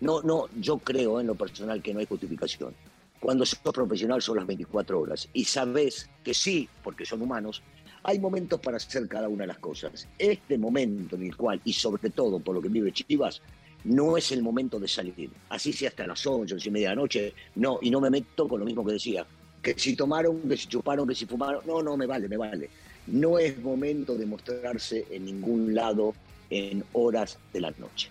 No, 0.00 0.22
no, 0.22 0.48
yo 0.58 0.78
creo 0.78 1.20
en 1.20 1.28
lo 1.28 1.36
personal 1.36 1.80
que 1.80 1.94
no 1.94 2.00
hay 2.00 2.06
justificación. 2.06 2.74
Cuando 3.20 3.46
sos 3.46 3.60
profesional 3.72 4.20
son 4.20 4.38
las 4.38 4.46
24 4.46 4.98
horas 4.98 5.28
y 5.32 5.44
sabes 5.44 6.10
que 6.24 6.34
sí, 6.34 6.68
porque 6.82 7.06
son 7.06 7.22
humanos, 7.22 7.62
hay 8.04 8.18
momentos 8.18 8.60
para 8.60 8.76
hacer 8.76 9.06
cada 9.08 9.28
una 9.28 9.42
de 9.42 9.48
las 9.48 9.58
cosas. 9.58 10.08
Este 10.18 10.58
momento 10.58 11.16
en 11.16 11.24
el 11.24 11.36
cual, 11.36 11.60
y 11.64 11.72
sobre 11.72 12.10
todo 12.10 12.40
por 12.40 12.54
lo 12.54 12.62
que 12.62 12.68
vive 12.68 12.92
Chivas, 12.92 13.40
no 13.84 14.16
es 14.16 14.32
el 14.32 14.42
momento 14.42 14.78
de 14.78 14.88
salir. 14.88 15.30
Así 15.48 15.72
sea 15.72 15.88
hasta 15.88 16.06
las 16.06 16.26
8, 16.26 16.54
11 16.54 16.68
y 16.68 16.72
media 16.72 16.90
de 16.90 16.96
la 16.96 17.02
noche, 17.02 17.34
no, 17.56 17.78
y 17.82 17.90
no 17.90 18.00
me 18.00 18.10
meto 18.10 18.48
con 18.48 18.60
lo 18.60 18.66
mismo 18.66 18.84
que 18.84 18.92
decía. 18.92 19.26
Que 19.60 19.74
si 19.78 19.94
tomaron, 19.94 20.40
que 20.48 20.56
si 20.56 20.66
chuparon, 20.66 21.06
que 21.06 21.14
si 21.14 21.26
fumaron, 21.26 21.62
no, 21.66 21.82
no, 21.82 21.96
me 21.96 22.06
vale, 22.06 22.28
me 22.28 22.36
vale. 22.36 22.68
No 23.06 23.38
es 23.38 23.60
momento 23.60 24.16
de 24.16 24.26
mostrarse 24.26 25.06
en 25.10 25.24
ningún 25.24 25.74
lado 25.74 26.14
en 26.50 26.84
horas 26.92 27.38
de 27.52 27.60
la 27.60 27.70
noche. 27.78 28.10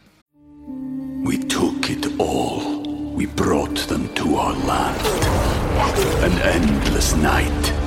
We 1.23 1.37
took 1.37 1.89
it 1.89 2.07
all. 2.19 2.81
We 3.15 3.25
brought 3.25 3.87
them 3.87 4.07
to 4.15 4.35
our 4.35 4.53
land. 4.65 4.97
An 6.23 6.31
endless 6.41 7.15
night. 7.15 7.80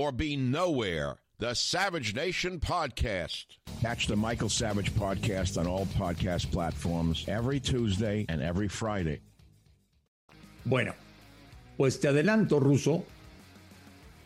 or 0.00 0.12
be 0.12 0.34
nowhere. 0.34 1.16
The 1.38 1.54
Savage 1.54 2.14
Nation 2.14 2.58
Podcast. 2.58 3.44
Catch 3.82 4.06
the 4.06 4.16
Michael 4.16 4.48
Savage 4.48 4.92
Podcast 4.94 5.58
on 5.58 5.66
all 5.66 5.86
podcast 5.98 6.50
platforms 6.50 7.26
every 7.28 7.60
Tuesday 7.60 8.24
and 8.30 8.40
every 8.42 8.68
Friday. 8.68 9.20
Bueno, 10.64 10.94
pues 11.76 12.00
te 12.00 12.08
adelanto, 12.08 12.60
Ruso, 12.60 13.04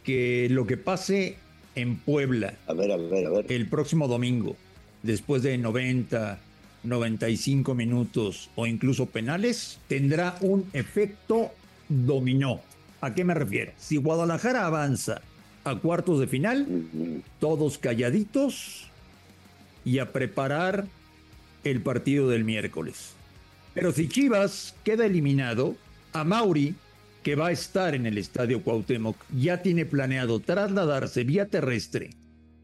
que 0.05 0.49
lo 0.51 0.65
que 0.65 0.77
pase 0.77 1.37
en 1.75 1.97
Puebla 1.97 2.55
A 2.69 2.73
ver, 2.75 2.93
a 2.93 2.97
ver, 2.97 3.27
a 3.27 3.31
ver. 3.31 3.53
el 3.53 3.69
próximo 3.69 4.07
domingo, 4.07 4.57
después 5.03 5.43
de 5.43 5.59
90, 5.59 6.39
95 6.85 7.75
minutos 7.75 8.49
o 8.55 8.67
incluso 8.67 9.07
penales, 9.07 9.79
tendrá 9.89 10.37
un 10.41 10.69
efecto 10.73 11.51
dominó. 11.89 12.61
¿A 13.01 13.13
qué 13.15 13.25
me 13.25 13.35
refiero? 13.35 13.73
Si 13.77 13.97
Guadalajara 13.97 14.67
avanza 14.67 15.21
a 15.65 15.77
cuartos 15.77 16.21
de 16.21 16.27
final, 16.27 16.67
todos 17.41 17.79
calladitos 17.79 18.89
y 19.85 19.99
a 19.99 20.13
preparar 20.13 20.87
el 21.65 21.81
partido 21.81 22.29
del 22.29 22.45
miércoles. 22.45 23.15
Pero 23.73 23.93
si 23.93 24.09
Chivas 24.09 24.77
queda 24.85 25.07
eliminado, 25.07 25.77
a 26.13 26.23
Mauri, 26.23 26.75
que 27.23 27.35
va 27.35 27.49
a 27.49 27.53
estar 27.53 27.95
en 27.95 28.07
el 28.07 28.19
Estadio 28.19 28.63
Cuauhtémoc, 28.63 29.17
ya 29.37 29.63
tiene 29.63 29.85
planeado 29.85 30.41
trasladarse 30.41 31.25
vía 31.25 31.49
terrestre 31.49 32.11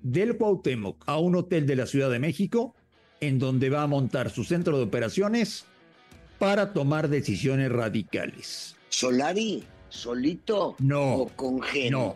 del 0.03 0.37
Cuauhtémoc 0.37 1.03
a 1.07 1.19
un 1.19 1.35
hotel 1.35 1.67
de 1.67 1.77
la 1.77 1.87
Ciudad 1.87 2.11
de 2.11 2.19
México, 2.19 2.75
en 3.21 3.39
donde 3.39 3.71
va 3.71 3.83
a 3.83 3.87
montar 3.87 4.31
su 4.31 4.45
centro 4.45 4.77
de 4.79 4.85
operaciones 4.85 5.65
para 6.39 6.73
tomar 6.73 7.09
decisiones 7.09 7.73
radicales. 7.73 8.77
¿Solari? 8.89 9.65
¿Solito? 9.91 10.77
No. 10.79 11.15
¿O 11.15 11.29
con 11.29 11.61
gente? 11.63 11.91
No, 11.91 12.15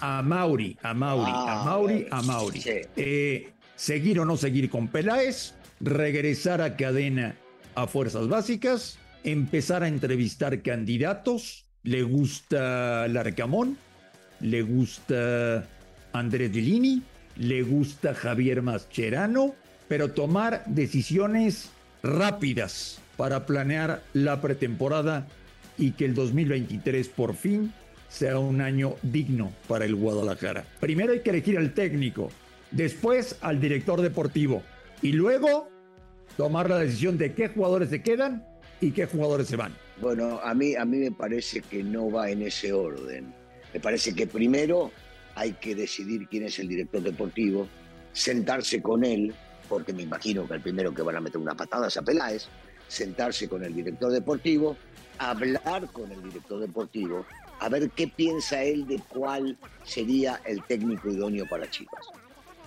a 0.00 0.22
Mauri, 0.22 0.76
a 0.82 0.94
Mauri, 0.94 1.30
Ah, 1.34 1.60
a 1.60 1.64
Mauri, 1.64 1.94
bueno, 1.94 2.08
a 2.16 2.22
Mauri. 2.22 2.60
sí. 2.60 2.70
Eh, 2.96 3.52
seguir 3.74 4.20
o 4.20 4.24
no 4.24 4.36
seguir 4.36 4.70
con 4.70 4.88
Peláez, 4.88 5.54
regresar 5.80 6.62
a 6.62 6.76
cadena 6.76 7.36
a 7.74 7.86
fuerzas 7.86 8.28
básicas, 8.28 8.98
empezar 9.24 9.82
a 9.82 9.88
entrevistar 9.88 10.62
candidatos. 10.62 11.64
Le 11.82 12.02
gusta 12.02 13.06
Larcamón, 13.08 13.76
le 14.40 14.62
gusta 14.62 15.66
Andrés 16.12 16.50
Dillini, 16.52 17.02
le 17.36 17.62
gusta 17.62 18.14
Javier 18.14 18.62
Mascherano, 18.62 19.54
pero 19.88 20.12
tomar 20.12 20.64
decisiones 20.66 21.70
rápidas 22.02 22.98
para 23.16 23.46
planear 23.46 24.02
la 24.14 24.40
pretemporada 24.40 25.26
y 25.78 25.92
que 25.92 26.04
el 26.04 26.14
2023 26.14 27.08
por 27.08 27.34
fin 27.34 27.72
sea 28.08 28.38
un 28.38 28.60
año 28.60 28.96
digno 29.02 29.52
para 29.68 29.84
el 29.84 29.94
Guadalajara. 29.94 30.64
Primero 30.80 31.12
hay 31.12 31.20
que 31.20 31.30
elegir 31.30 31.58
al 31.58 31.74
técnico, 31.74 32.30
después 32.70 33.36
al 33.40 33.60
director 33.60 34.00
deportivo 34.00 34.62
y 35.02 35.12
luego 35.12 35.68
tomar 36.36 36.70
la 36.70 36.78
decisión 36.78 37.18
de 37.18 37.34
qué 37.34 37.48
jugadores 37.48 37.90
se 37.90 38.02
quedan 38.02 38.46
y 38.80 38.92
qué 38.92 39.06
jugadores 39.06 39.48
se 39.48 39.56
van. 39.56 39.74
Bueno, 40.00 40.40
a 40.42 40.54
mí, 40.54 40.74
a 40.74 40.84
mí 40.84 40.98
me 40.98 41.12
parece 41.12 41.62
que 41.62 41.82
no 41.82 42.10
va 42.10 42.30
en 42.30 42.42
ese 42.42 42.72
orden. 42.72 43.32
Me 43.72 43.80
parece 43.80 44.14
que 44.14 44.26
primero 44.26 44.90
hay 45.34 45.52
que 45.52 45.74
decidir 45.74 46.28
quién 46.28 46.44
es 46.44 46.58
el 46.58 46.68
director 46.68 47.02
deportivo, 47.02 47.68
sentarse 48.12 48.80
con 48.80 49.04
él, 49.04 49.34
porque 49.68 49.92
me 49.92 50.02
imagino 50.02 50.46
que 50.46 50.54
el 50.54 50.60
primero 50.60 50.94
que 50.94 51.02
van 51.02 51.16
a 51.16 51.20
meter 51.20 51.40
una 51.40 51.54
patada 51.54 51.88
es 51.88 51.96
a 51.96 52.02
Peláez, 52.02 52.48
sentarse 52.88 53.48
con 53.48 53.64
el 53.64 53.74
director 53.74 54.12
deportivo, 54.12 54.76
hablar 55.18 55.88
con 55.92 56.10
el 56.10 56.22
director 56.22 56.60
deportivo, 56.60 57.26
a 57.60 57.68
ver 57.68 57.90
qué 57.90 58.08
piensa 58.08 58.62
él 58.62 58.86
de 58.86 59.00
cuál 59.08 59.56
sería 59.84 60.40
el 60.44 60.62
técnico 60.64 61.08
idóneo 61.08 61.46
para 61.48 61.70
Chivas. 61.70 62.06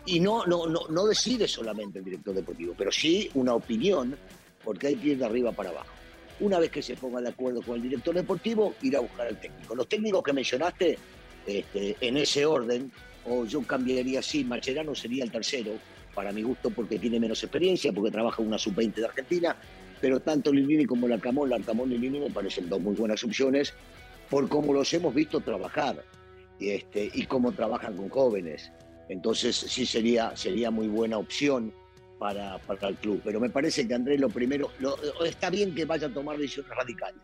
Y 0.06 0.20
no, 0.20 0.46
no, 0.46 0.68
no, 0.68 0.88
no 0.90 1.06
decide 1.06 1.48
solamente 1.48 2.00
el 2.00 2.06
director 2.06 2.34
deportivo, 2.34 2.74
pero 2.78 2.92
sí 2.92 3.30
una 3.34 3.54
opinión, 3.54 4.18
porque 4.64 4.88
hay 4.88 4.96
que 4.96 5.16
de 5.16 5.26
arriba 5.26 5.52
para 5.52 5.70
abajo. 5.70 5.94
Una 6.40 6.58
vez 6.58 6.72
que 6.72 6.82
se 6.82 6.96
ponga 6.96 7.22
de 7.22 7.30
acuerdo 7.30 7.62
con 7.62 7.76
el 7.76 7.82
director 7.82 8.16
deportivo, 8.16 8.74
ir 8.82 8.96
a 8.96 9.02
buscar 9.02 9.28
al 9.28 9.40
técnico. 9.40 9.76
Los 9.76 9.88
técnicos 9.88 10.24
que 10.24 10.34
mencionaste, 10.34 10.98
este, 11.46 11.98
en 12.00 12.18
ese 12.18 12.46
orden, 12.46 12.92
o 13.26 13.46
yo 13.46 13.62
cambiaría 13.62 14.20
así, 14.20 14.44
Macherano 14.44 14.96
sería 14.96 15.24
el 15.24 15.32
tercero, 15.32 15.74
para 16.16 16.32
mi 16.32 16.42
gusto, 16.42 16.70
porque 16.70 16.98
tiene 17.00 17.20
menos 17.20 17.44
experiencia, 17.44 17.94
porque 17.94 18.12
trabaja 18.12 18.42
en 18.42 18.48
una 18.48 18.58
sub-20 18.58 18.96
de 18.96 19.06
Argentina, 19.06 19.56
pero 20.02 20.20
tanto 20.20 20.52
Lilini 20.52 20.86
como 20.86 21.08
Larcamón, 21.08 21.50
Larcamón 21.50 21.92
y 21.92 21.98
Lilini 21.98 22.20
me 22.22 22.30
parecen 22.32 22.70
dos 22.70 22.80
muy 22.82 22.96
buenas 22.96 23.24
opciones, 23.24 23.74
por 24.30 24.48
cómo 24.48 24.74
los 24.74 24.94
hemos 24.94 25.14
visto 25.14 25.40
trabajar 25.42 26.04
y, 26.60 26.70
este, 26.70 27.10
y 27.14 27.26
cómo 27.26 27.52
trabajan 27.52 27.96
con 27.98 28.10
jóvenes. 28.10 28.72
Entonces 29.10 29.56
sí 29.56 29.86
sería, 29.86 30.36
sería 30.38 30.70
muy 30.70 30.88
buena 30.88 31.18
opción 31.18 31.74
para, 32.20 32.60
para 32.60 32.90
el 32.90 32.96
club. 32.96 33.22
Pero 33.24 33.40
me 33.40 33.50
parece 33.50 33.88
que 33.88 33.94
Andrés 33.96 34.20
lo 34.20 34.30
primero, 34.30 34.70
lo- 34.80 34.98
está 35.26 35.50
bien 35.50 35.74
que 35.74 35.86
vaya 35.86 36.08
a 36.08 36.14
tomar 36.14 36.38
decisiones 36.38 36.72
radicales. 36.76 37.22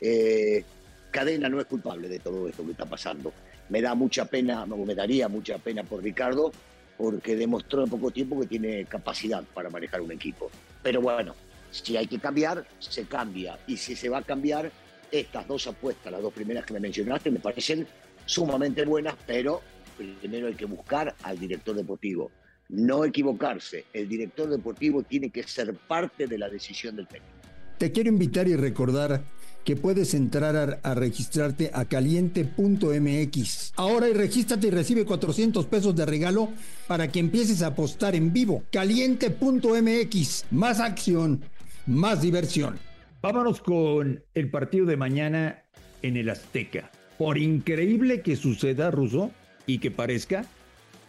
Eh, 0.00 0.62
Cadena 1.10 1.48
no 1.48 1.60
es 1.60 1.66
culpable 1.66 2.08
de 2.08 2.18
todo 2.18 2.48
esto 2.48 2.64
que 2.64 2.72
está 2.72 2.84
pasando. 2.84 3.32
Me 3.68 3.80
da 3.80 3.94
mucha 3.94 4.26
pena, 4.26 4.64
o 4.64 4.84
me 4.84 4.94
daría 4.94 5.28
mucha 5.28 5.56
pena 5.58 5.84
por 5.84 6.02
Ricardo, 6.02 6.52
porque 6.98 7.36
demostró 7.36 7.84
en 7.84 7.90
poco 7.90 8.10
tiempo 8.10 8.38
que 8.40 8.46
tiene 8.46 8.84
capacidad 8.84 9.42
para 9.54 9.70
manejar 9.70 10.00
un 10.02 10.12
equipo. 10.12 10.50
Pero 10.82 11.00
bueno, 11.00 11.34
si 11.72 11.96
hay 11.96 12.06
que 12.06 12.20
cambiar, 12.20 12.64
se 12.78 13.04
cambia. 13.06 13.58
Y 13.66 13.76
si 13.76 13.96
se 13.96 14.08
va 14.08 14.18
a 14.18 14.22
cambiar, 14.22 14.70
estas 15.10 15.46
dos 15.48 15.66
apuestas, 15.66 16.12
las 16.12 16.22
dos 16.22 16.32
primeras 16.32 16.64
que 16.64 16.74
me 16.74 16.80
mencionaste, 16.80 17.30
me 17.30 17.40
parecen 17.40 17.86
sumamente 18.24 18.84
buenas, 18.84 19.14
pero 19.26 19.60
primero 19.96 20.46
hay 20.46 20.54
que 20.54 20.64
buscar 20.64 21.14
al 21.22 21.38
director 21.38 21.74
deportivo. 21.74 22.30
No 22.68 23.04
equivocarse. 23.04 23.84
El 23.92 24.08
director 24.08 24.48
deportivo 24.48 25.02
tiene 25.02 25.30
que 25.30 25.42
ser 25.42 25.74
parte 25.74 26.26
de 26.26 26.38
la 26.38 26.48
decisión 26.48 26.96
del 26.96 27.06
técnico. 27.06 27.34
Te 27.78 27.92
quiero 27.92 28.08
invitar 28.08 28.48
y 28.48 28.56
recordar 28.56 29.24
que 29.64 29.76
puedes 29.76 30.14
entrar 30.14 30.80
a, 30.82 30.94
registrarte 30.94 31.70
a 31.72 31.84
caliente.mx. 31.84 33.72
Ahora 33.76 34.08
y 34.08 34.12
regístrate 34.12 34.68
y 34.68 34.70
recibe 34.70 35.04
400 35.04 35.66
pesos 35.66 35.94
de 35.94 36.06
regalo 36.06 36.50
para 36.86 37.10
que 37.12 37.20
empieces 37.20 37.62
a 37.62 37.68
apostar 37.68 38.14
en 38.14 38.32
vivo. 38.32 38.64
Caliente.mx. 38.72 40.46
Más 40.50 40.80
acción, 40.80 41.44
más 41.86 42.22
diversión. 42.22 42.78
Vámonos 43.20 43.60
con 43.60 44.22
el 44.34 44.50
partido 44.50 44.86
de 44.86 44.96
mañana 44.96 45.62
en 46.02 46.16
el 46.16 46.30
Azteca. 46.30 46.90
Por 47.18 47.38
increíble 47.38 48.22
que 48.22 48.36
suceda, 48.36 48.90
Ruso, 48.90 49.30
y 49.66 49.78
que 49.78 49.90
parezca, 49.90 50.44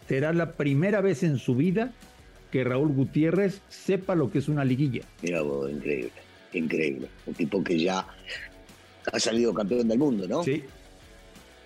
será 0.08 0.32
la 0.32 0.52
primera 0.52 1.00
vez 1.00 1.22
en 1.22 1.38
su 1.38 1.54
vida 1.54 1.92
que 2.52 2.62
Raúl 2.62 2.92
Gutiérrez 2.92 3.62
sepa 3.68 4.14
lo 4.14 4.30
que 4.30 4.38
es 4.38 4.48
una 4.48 4.64
liguilla. 4.64 5.02
Mira 5.22 5.42
vos, 5.42 5.70
increíble, 5.70 6.12
increíble. 6.52 7.08
Un 7.26 7.34
tipo 7.34 7.64
que 7.64 7.80
ya 7.80 8.06
ha 9.12 9.18
salido 9.18 9.52
campeón 9.52 9.88
del 9.88 9.98
mundo, 9.98 10.28
¿no? 10.28 10.44
Sí. 10.44 10.62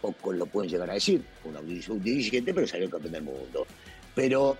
Pocos 0.00 0.34
lo 0.36 0.46
pueden 0.46 0.70
llegar 0.70 0.88
a 0.88 0.94
decir, 0.94 1.22
un 1.44 1.82
sub-17, 1.82 2.52
pero 2.54 2.66
salió 2.66 2.88
campeón 2.88 3.12
del 3.12 3.24
mundo. 3.24 3.66
Pero 4.14 4.56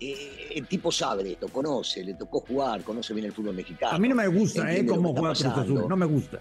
eh, 0.00 0.48
el 0.54 0.66
tipo 0.66 0.92
sabe 0.92 1.24
de 1.24 1.32
esto, 1.32 1.48
conoce, 1.48 2.04
le 2.04 2.14
tocó 2.14 2.40
jugar, 2.40 2.82
conoce 2.82 3.14
bien 3.14 3.26
el 3.26 3.32
fútbol 3.32 3.54
mexicano. 3.54 3.96
A 3.96 3.98
mí 3.98 4.08
no 4.08 4.14
me 4.14 4.28
gusta, 4.28 4.72
¿eh? 4.72 4.84
Cómo 4.84 5.14
juega 5.14 5.34
Cruz 5.34 5.46
Azul. 5.46 5.88
No 5.88 5.96
me 5.96 6.06
gusta. 6.06 6.40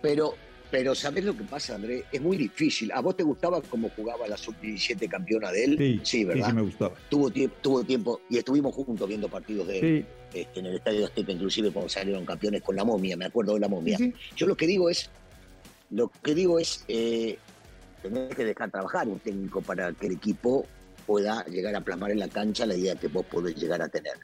Pero 0.00 0.34
Pero 0.70 0.94
¿sabés 0.94 1.24
lo 1.24 1.36
que 1.36 1.42
pasa, 1.44 1.74
André? 1.74 2.04
Es 2.12 2.20
muy 2.20 2.36
difícil. 2.36 2.92
¿A 2.92 3.00
vos 3.00 3.16
te 3.16 3.22
gustaba 3.22 3.60
cómo 3.60 3.90
jugaba 3.90 4.28
la 4.28 4.36
sub-17 4.36 5.08
campeona 5.08 5.50
de 5.50 5.64
él? 5.64 6.00
Sí, 6.04 6.24
¿verdad? 6.24 6.48
Sí, 6.48 6.52
me 6.54 6.62
gustaba. 6.62 6.94
Tuvo, 7.08 7.30
tuvo 7.60 7.82
tiempo 7.82 8.20
y 8.30 8.38
estuvimos 8.38 8.74
juntos 8.74 9.08
viendo 9.08 9.28
partidos 9.28 9.66
de 9.66 9.78
él. 9.78 10.06
Este, 10.32 10.60
en 10.60 10.66
el 10.66 10.76
Estadio 10.76 11.06
Azteca, 11.06 11.32
inclusive 11.32 11.72
cuando 11.72 11.88
salieron 11.88 12.24
campeones 12.24 12.62
con 12.62 12.76
la 12.76 12.84
momia, 12.84 13.16
me 13.16 13.24
acuerdo 13.24 13.54
de 13.54 13.60
la 13.60 13.68
momia. 13.68 13.98
Yo 14.36 14.46
lo 14.46 14.56
que 14.56 14.66
digo 14.66 14.88
es, 14.88 15.10
lo 15.90 16.08
que 16.22 16.34
digo 16.36 16.60
es, 16.60 16.84
eh, 16.86 17.36
tener 18.00 18.28
que 18.34 18.44
dejar 18.44 18.70
trabajar 18.70 19.08
un 19.08 19.18
técnico 19.18 19.60
para 19.60 19.92
que 19.92 20.06
el 20.06 20.12
equipo 20.12 20.66
pueda 21.00 21.44
llegar 21.46 21.74
a 21.74 21.80
plasmar 21.80 22.10
en 22.10 22.18
la 22.18 22.28
cancha 22.28 22.66
la 22.66 22.76
idea 22.76 22.94
que 22.94 23.08
vos 23.08 23.24
podés 23.26 23.56
llegar 23.56 23.82
a 23.82 23.88
tener. 23.88 24.14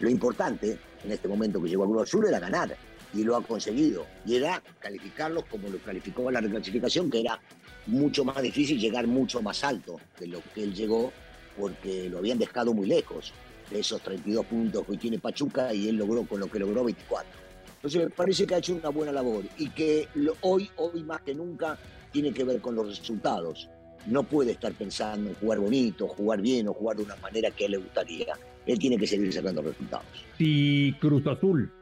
Lo 0.00 0.10
importante 0.10 0.78
en 1.04 1.12
este 1.12 1.28
momento 1.28 1.62
que 1.62 1.68
llegó 1.68 1.84
a 1.84 1.86
Cruz 1.86 2.02
Azul 2.02 2.26
era 2.26 2.38
ganar 2.38 2.76
y 3.14 3.24
lo 3.24 3.36
ha 3.36 3.42
conseguido. 3.42 4.06
Y 4.24 4.36
era 4.36 4.62
calificarlos 4.78 5.44
como 5.46 5.68
lo 5.68 5.78
calificó 5.78 6.30
la 6.30 6.40
reclasificación, 6.40 7.10
que 7.10 7.20
era 7.20 7.40
mucho 7.86 8.24
más 8.24 8.42
difícil 8.42 8.78
llegar 8.78 9.06
mucho 9.06 9.40
más 9.42 9.64
alto 9.64 10.00
de 10.18 10.26
lo 10.26 10.40
que 10.54 10.64
él 10.64 10.74
llegó, 10.74 11.12
porque 11.58 12.08
lo 12.10 12.18
habían 12.18 12.38
dejado 12.38 12.74
muy 12.74 12.86
lejos 12.86 13.32
de 13.70 13.80
esos 13.80 14.00
32 14.02 14.46
puntos 14.46 14.86
que 14.86 14.96
tiene 14.96 15.18
Pachuca 15.18 15.72
y 15.72 15.88
él 15.88 15.96
logró 15.96 16.24
con 16.26 16.40
lo 16.40 16.50
que 16.50 16.58
logró 16.58 16.84
24. 16.84 17.28
Entonces 17.76 18.04
me 18.04 18.10
parece 18.10 18.46
que 18.46 18.54
ha 18.54 18.58
hecho 18.58 18.74
una 18.74 18.88
buena 18.88 19.12
labor 19.12 19.44
y 19.58 19.70
que 19.70 20.08
hoy, 20.42 20.70
hoy 20.76 21.02
más 21.04 21.22
que 21.22 21.34
nunca 21.34 21.78
tiene 22.12 22.32
que 22.32 22.44
ver 22.44 22.60
con 22.60 22.74
los 22.74 22.98
resultados. 22.98 23.68
No 24.06 24.22
puede 24.22 24.52
estar 24.52 24.72
pensando 24.72 25.30
en 25.30 25.36
jugar 25.36 25.58
bonito, 25.58 26.08
jugar 26.08 26.40
bien 26.40 26.68
o 26.68 26.72
jugar 26.72 26.96
de 26.96 27.02
una 27.04 27.16
manera 27.16 27.50
que 27.50 27.64
a 27.64 27.66
él 27.66 27.72
le 27.72 27.78
gustaría. 27.78 28.34
Él 28.66 28.78
tiene 28.78 28.98
que 28.98 29.06
seguir 29.06 29.32
sacando 29.32 29.62
resultados. 29.62 30.06
Si 30.38 30.94
Cruz 31.00 31.26
Azul 31.26 31.72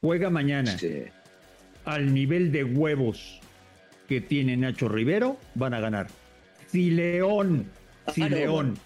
juega 0.00 0.30
mañana 0.30 0.76
al 1.84 2.12
nivel 2.12 2.52
de 2.52 2.64
huevos 2.64 3.40
que 4.08 4.20
tiene 4.20 4.56
Nacho 4.56 4.88
Rivero, 4.88 5.38
van 5.54 5.74
a 5.74 5.80
ganar. 5.80 6.08
Si 6.66 6.90
León, 6.90 7.66
si 8.12 8.28
León 8.28 8.78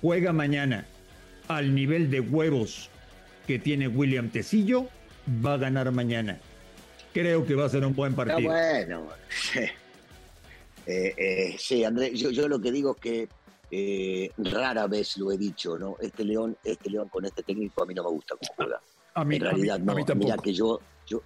juega 0.00 0.32
mañana 0.32 0.86
al 1.48 1.74
nivel 1.74 2.10
de 2.10 2.20
huevos 2.20 2.90
que 3.46 3.58
tiene 3.58 3.88
William 3.88 4.28
Tecillo, 4.28 4.88
va 5.44 5.54
a 5.54 5.58
ganar 5.58 5.90
mañana. 5.92 6.38
Creo 7.12 7.46
que 7.46 7.54
va 7.54 7.66
a 7.66 7.68
ser 7.68 7.84
un 7.84 7.94
buen 7.94 8.14
partido. 8.14 8.50
bueno, 8.50 9.08
eh, 10.86 11.14
eh, 11.16 11.56
sí, 11.58 11.84
Andrés, 11.84 12.18
yo, 12.18 12.46
lo 12.48 12.60
que 12.60 12.70
digo 12.70 12.94
es 12.94 13.00
que 13.00 13.28
eh, 13.70 14.30
rara 14.38 14.86
vez 14.86 15.16
lo 15.16 15.32
he 15.32 15.36
dicho, 15.36 15.76
¿no? 15.76 15.96
Este 16.00 16.24
León, 16.24 16.56
este 16.62 16.90
León 16.90 17.08
con 17.08 17.24
este 17.24 17.42
técnico 17.42 17.82
a 17.82 17.86
mí 17.86 17.94
no 17.94 18.04
me 18.04 18.10
gusta 18.10 18.36
cómo 18.36 18.52
juega. 18.56 18.80
A 19.14 19.24
mí, 19.24 19.36
en 19.36 19.42
realidad, 19.42 19.80
no. 19.80 19.94
Mira 20.14 20.36
que 20.36 20.52
yo, 20.52 20.78
yo, 21.06 21.22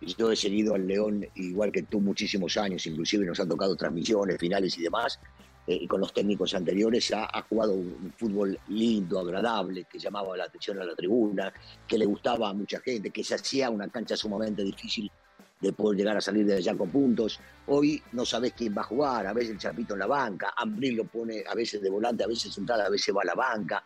yo 0.00 0.30
he 0.30 0.36
seguido 0.36 0.74
al 0.74 0.86
León 0.86 1.26
igual 1.34 1.72
que 1.72 1.82
tú 1.82 2.00
muchísimos 2.00 2.56
años, 2.56 2.86
inclusive 2.86 3.26
nos 3.26 3.40
han 3.40 3.48
tocado 3.48 3.74
transmisiones, 3.74 4.38
finales 4.38 4.78
y 4.78 4.82
demás. 4.82 5.18
Eh, 5.66 5.86
con 5.86 6.00
los 6.00 6.14
técnicos 6.14 6.54
anteriores 6.54 7.12
ha, 7.12 7.24
ha, 7.24 7.42
jugado 7.42 7.74
un 7.74 8.14
fútbol 8.16 8.58
lindo, 8.68 9.18
agradable, 9.18 9.84
que 9.84 9.98
llamaba 9.98 10.34
la 10.34 10.44
atención 10.44 10.80
a 10.80 10.84
la 10.84 10.94
tribuna, 10.94 11.52
que 11.86 11.98
le 11.98 12.06
gustaba 12.06 12.48
a 12.48 12.54
mucha 12.54 12.80
gente, 12.80 13.10
que 13.10 13.22
se 13.22 13.34
hacía 13.34 13.68
una 13.68 13.88
cancha 13.88 14.16
sumamente 14.16 14.62
difícil 14.62 15.10
de 15.60 15.72
poder 15.72 15.98
llegar 15.98 16.16
a 16.16 16.20
salir 16.20 16.46
de 16.46 16.56
allá 16.56 16.76
con 16.76 16.90
puntos. 16.90 17.40
Hoy 17.66 18.02
no 18.12 18.24
sabes 18.24 18.52
quién 18.52 18.74
va 18.76 18.82
a 18.82 18.84
jugar, 18.84 19.26
a 19.26 19.32
veces 19.32 19.50
el 19.50 19.58
Chapito 19.58 19.94
en 19.94 20.00
la 20.00 20.06
banca, 20.06 20.54
Ambril 20.56 20.96
lo 20.96 21.04
pone 21.04 21.42
a 21.48 21.54
veces 21.54 21.82
de 21.82 21.90
volante, 21.90 22.24
a 22.24 22.26
veces 22.26 22.52
central, 22.52 22.80
a 22.80 22.88
veces 22.88 23.14
va 23.14 23.22
a 23.22 23.26
la 23.26 23.34
banca 23.34 23.84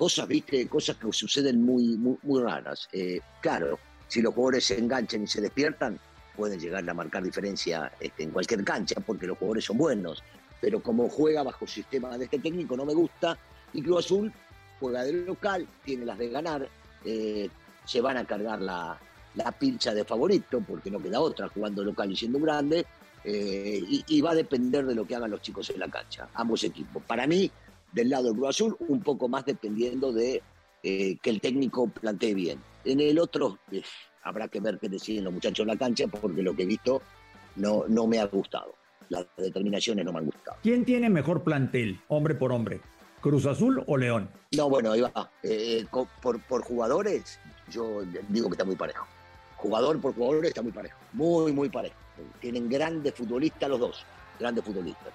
cosas, 0.00 0.26
viste, 0.26 0.66
cosas 0.66 0.96
que 0.96 1.12
suceden 1.12 1.62
muy, 1.62 1.98
muy, 1.98 2.42
raras. 2.42 2.88
Eh, 2.90 3.20
claro, 3.42 3.78
si 4.08 4.22
los 4.22 4.32
jugadores 4.32 4.64
se 4.64 4.78
enganchan 4.78 5.24
y 5.24 5.26
se 5.26 5.42
despiertan, 5.42 6.00
pueden 6.34 6.58
llegar 6.58 6.88
a 6.88 6.94
marcar 6.94 7.22
diferencia 7.22 7.92
este, 8.00 8.22
en 8.22 8.30
cualquier 8.30 8.64
cancha, 8.64 8.94
porque 9.04 9.26
los 9.26 9.36
jugadores 9.36 9.66
son 9.66 9.76
buenos. 9.76 10.22
Pero 10.58 10.82
como 10.82 11.06
juega 11.10 11.42
bajo 11.42 11.66
sistema 11.66 12.16
de 12.16 12.24
este 12.24 12.38
técnico, 12.38 12.78
no 12.78 12.86
me 12.86 12.94
gusta. 12.94 13.36
Y 13.74 13.82
Club 13.82 13.98
Azul 13.98 14.32
juega 14.80 15.04
del 15.04 15.26
local, 15.26 15.68
tiene 15.84 16.06
las 16.06 16.16
de 16.16 16.30
ganar, 16.30 16.66
eh, 17.04 17.50
se 17.84 18.00
van 18.00 18.16
a 18.16 18.24
cargar 18.24 18.62
la, 18.62 18.98
la 19.34 19.52
pincha 19.52 19.94
de 19.94 20.04
favorito, 20.04 20.62
porque 20.66 20.90
no 20.90 21.00
queda 21.00 21.20
otra, 21.20 21.48
jugando 21.48 21.84
local 21.84 22.10
y 22.10 22.16
siendo 22.16 22.38
grande, 22.38 22.86
eh, 23.24 23.80
y, 23.88 24.04
y, 24.08 24.20
va 24.20 24.30
a 24.30 24.34
depender 24.34 24.86
de 24.86 24.94
lo 24.94 25.06
que 25.06 25.14
hagan 25.14 25.30
los 25.30 25.42
chicos 25.42 25.68
en 25.70 25.80
la 25.80 25.88
cancha, 25.88 26.28
ambos 26.34 26.64
equipos. 26.64 27.02
Para 27.06 27.26
mí, 27.26 27.50
del 27.92 28.08
lado 28.08 28.24
del 28.24 28.34
Cruz 28.34 28.48
Azul, 28.48 28.76
un 28.88 29.02
poco 29.02 29.28
más 29.28 29.44
dependiendo 29.44 30.12
de 30.12 30.42
eh, 30.82 31.18
que 31.20 31.30
el 31.30 31.40
técnico 31.40 31.88
plantee 31.88 32.34
bien. 32.34 32.58
En 32.84 33.00
el 33.00 33.18
otro 33.18 33.58
eh, 33.70 33.82
habrá 34.22 34.48
que 34.48 34.60
ver 34.60 34.78
qué 34.78 34.88
deciden 34.88 35.24
los 35.24 35.32
muchachos 35.32 35.64
en 35.64 35.68
la 35.68 35.76
cancha, 35.76 36.06
porque 36.06 36.42
lo 36.42 36.54
que 36.56 36.62
he 36.62 36.66
visto 36.66 37.02
no, 37.56 37.84
no 37.88 38.06
me 38.06 38.18
ha 38.18 38.24
gustado. 38.24 38.74
Las 39.10 39.26
determinaciones 39.36 40.04
no 40.04 40.12
me 40.12 40.20
han 40.20 40.26
gustado. 40.26 40.56
¿Quién 40.62 40.84
tiene 40.84 41.10
mejor 41.10 41.42
plantel, 41.42 42.00
hombre 42.08 42.34
por 42.34 42.52
hombre? 42.52 42.80
¿Cruz 43.20 43.44
Azul 43.44 43.82
o 43.86 43.96
León? 43.98 44.30
No, 44.56 44.70
bueno, 44.70 44.92
ahí 44.92 45.02
va. 45.02 45.30
Por, 46.22 46.40
por 46.40 46.62
jugadores, 46.62 47.38
yo 47.70 48.02
digo 48.28 48.48
que 48.48 48.54
está 48.54 48.64
muy 48.64 48.76
parejo. 48.76 49.06
Jugador 49.60 50.00
por 50.00 50.14
jugador 50.14 50.46
está 50.46 50.62
muy 50.62 50.72
parejo. 50.72 50.98
Muy, 51.12 51.52
muy 51.52 51.68
parejo. 51.68 51.96
Tienen 52.40 52.68
grandes 52.68 53.14
futbolistas 53.14 53.68
los 53.68 53.80
dos. 53.80 54.04
Grandes 54.38 54.64
futbolistas. 54.64 55.12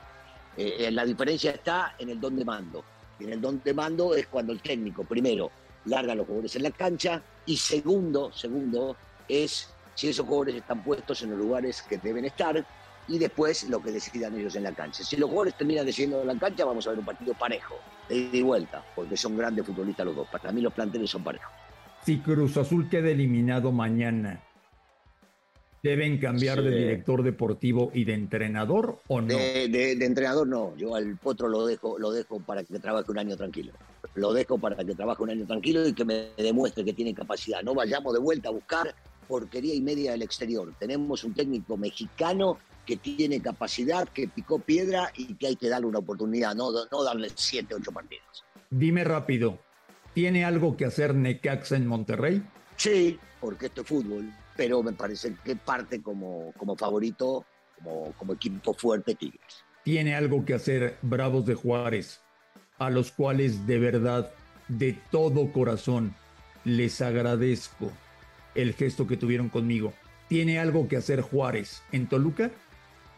Eh, 0.55 0.89
la 0.91 1.03
diferencia 1.03 1.51
está 1.51 1.95
en 1.97 2.09
el 2.09 2.21
don 2.21 2.35
de 2.35 2.45
mando. 2.45 2.83
En 3.19 3.31
el 3.31 3.41
don 3.41 3.61
de 3.63 3.73
mando 3.73 4.13
es 4.15 4.27
cuando 4.27 4.53
el 4.53 4.61
técnico, 4.61 5.03
primero, 5.03 5.49
larga 5.85 6.15
los 6.15 6.25
jugadores 6.25 6.55
en 6.55 6.63
la 6.63 6.71
cancha 6.71 7.21
y 7.45 7.57
segundo, 7.57 8.31
segundo, 8.31 8.95
es 9.27 9.73
si 9.95 10.09
esos 10.09 10.25
jugadores 10.25 10.55
están 10.55 10.83
puestos 10.83 11.21
en 11.23 11.31
los 11.31 11.39
lugares 11.39 11.81
que 11.81 11.97
deben 11.97 12.25
estar 12.25 12.65
y 13.07 13.17
después 13.17 13.63
lo 13.69 13.81
que 13.81 13.91
decidan 13.91 14.37
ellos 14.37 14.55
en 14.55 14.63
la 14.63 14.73
cancha. 14.73 15.03
Si 15.03 15.15
los 15.15 15.29
jugadores 15.29 15.55
terminan 15.57 15.85
decidiendo 15.85 16.21
en 16.21 16.27
la 16.27 16.35
cancha, 16.35 16.65
vamos 16.65 16.85
a 16.85 16.91
ver 16.91 16.99
un 16.99 17.05
partido 17.05 17.33
parejo, 17.33 17.75
de 18.09 18.15
ida 18.15 18.37
y 18.37 18.41
vuelta, 18.41 18.83
porque 18.95 19.15
son 19.15 19.37
grandes 19.37 19.65
futbolistas 19.65 20.05
los 20.05 20.15
dos. 20.15 20.27
Para 20.27 20.51
mí 20.51 20.61
los 20.61 20.73
planteles 20.73 21.09
son 21.09 21.23
parejos. 21.23 21.51
Si 22.05 22.19
Cruz 22.19 22.55
Azul 22.57 22.87
queda 22.89 23.09
eliminado 23.09 23.71
mañana, 23.71 24.41
¿Deben 25.85 26.17
cambiar 26.17 26.63
de 26.63 26.71
director 26.71 27.21
deportivo 27.21 27.91
y 27.93 28.05
de 28.05 28.15
entrenador 28.15 28.97
o 29.07 29.21
no? 29.21 29.27
De, 29.27 29.91
entrenador 29.91 30.47
no, 30.47 30.75
yo 30.75 30.95
al 30.95 31.15
Potro 31.15 31.47
lo 31.47 31.67
dejo, 31.67 31.99
lo 31.99 32.09
dejo 32.09 32.39
para 32.39 32.63
que 32.63 32.79
trabaje 32.79 33.11
un 33.11 33.19
año 33.19 33.37
tranquilo. 33.37 33.71
Lo 34.15 34.33
dejo 34.33 34.57
para 34.57 34.83
que 34.83 34.95
trabaje 34.95 35.21
un 35.21 35.29
año 35.29 35.45
tranquilo 35.45 35.87
y 35.87 35.93
que 35.93 36.03
me 36.03 36.29
demuestre 36.37 36.83
que 36.83 36.93
tiene 36.93 37.13
capacidad. 37.13 37.61
No 37.61 37.75
vayamos 37.75 38.13
de 38.13 38.19
vuelta 38.19 38.49
a 38.49 38.53
buscar 38.53 38.95
porquería 39.27 39.75
y 39.75 39.81
media 39.81 40.13
del 40.13 40.23
exterior. 40.23 40.73
Tenemos 40.79 41.23
un 41.23 41.35
técnico 41.35 41.77
mexicano 41.77 42.57
que 42.83 42.97
tiene 42.97 43.39
capacidad, 43.39 44.07
que 44.09 44.27
picó 44.27 44.57
piedra 44.57 45.11
y 45.15 45.35
que 45.35 45.47
hay 45.47 45.55
que 45.55 45.69
darle 45.69 45.85
una 45.85 45.99
oportunidad, 45.99 46.55
no, 46.55 46.71
no 46.91 47.03
darle 47.03 47.29
siete, 47.35 47.75
ocho 47.75 47.91
partidos. 47.91 48.43
Dime 48.71 49.03
rápido, 49.03 49.59
¿tiene 50.15 50.43
algo 50.43 50.75
que 50.75 50.85
hacer 50.85 51.13
Necaxa 51.13 51.75
en 51.75 51.85
Monterrey? 51.85 52.41
Sí, 52.77 53.19
porque 53.39 53.67
esto 53.67 53.81
es 53.81 53.87
fútbol 53.87 54.33
pero 54.55 54.81
me 54.83 54.93
parece 54.93 55.35
que 55.43 55.55
parte 55.55 56.01
como, 56.01 56.53
como 56.57 56.75
favorito, 56.75 57.45
como, 57.75 58.13
como 58.13 58.33
equipo 58.33 58.73
fuerte 58.73 59.15
Tigres. 59.15 59.63
Tiene 59.83 60.15
algo 60.15 60.45
que 60.45 60.53
hacer 60.53 60.97
Bravos 61.01 61.45
de 61.45 61.55
Juárez, 61.55 62.21
a 62.77 62.89
los 62.89 63.11
cuales 63.11 63.67
de 63.67 63.79
verdad, 63.79 64.31
de 64.67 64.97
todo 65.11 65.51
corazón, 65.51 66.15
les 66.63 67.01
agradezco 67.01 67.91
el 68.55 68.73
gesto 68.73 69.05
que 69.05 69.17
tuvieron 69.17 69.49
conmigo. 69.49 69.93
¿Tiene 70.27 70.57
algo 70.57 70.87
que 70.87 70.97
hacer 70.97 71.21
Juárez 71.21 71.83
en 71.91 72.07
Toluca? 72.07 72.49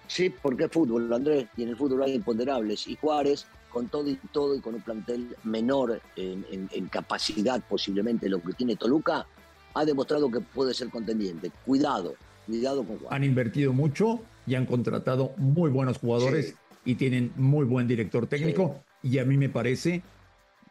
Sí, 0.07 0.33
porque 0.41 0.65
es 0.65 0.71
fútbol, 0.71 1.11
Andrés, 1.13 1.47
y 1.55 1.63
en 1.63 1.69
el 1.69 1.77
fútbol 1.77 2.03
hay 2.03 2.15
imponderables. 2.15 2.87
Y 2.87 2.95
Juárez, 2.95 3.45
con 3.71 3.87
todo 3.87 4.09
y 4.09 4.19
todo, 4.31 4.55
y 4.55 4.61
con 4.61 4.75
un 4.75 4.81
plantel 4.81 5.35
menor 5.43 6.01
en, 6.15 6.45
en, 6.51 6.69
en 6.71 6.87
capacidad 6.87 7.61
posiblemente 7.67 8.29
lo 8.29 8.41
que 8.41 8.53
tiene 8.53 8.75
Toluca, 8.75 9.25
ha 9.73 9.85
demostrado 9.85 10.31
que 10.31 10.39
puede 10.39 10.73
ser 10.73 10.89
contendiente. 10.89 11.51
Cuidado, 11.65 12.15
cuidado 12.45 12.83
con 12.83 12.97
Juan. 12.97 13.13
Han 13.13 13.23
invertido 13.23 13.73
mucho 13.73 14.21
y 14.47 14.55
han 14.55 14.65
contratado 14.65 15.33
muy 15.37 15.69
buenos 15.69 15.99
jugadores 15.99 16.55
y 16.85 16.95
tienen 16.95 17.31
muy 17.35 17.65
buen 17.65 17.87
director 17.87 18.27
técnico. 18.27 18.83
Y 19.03 19.19
a 19.19 19.25
mí 19.25 19.37
me 19.37 19.49
parece 19.49 20.01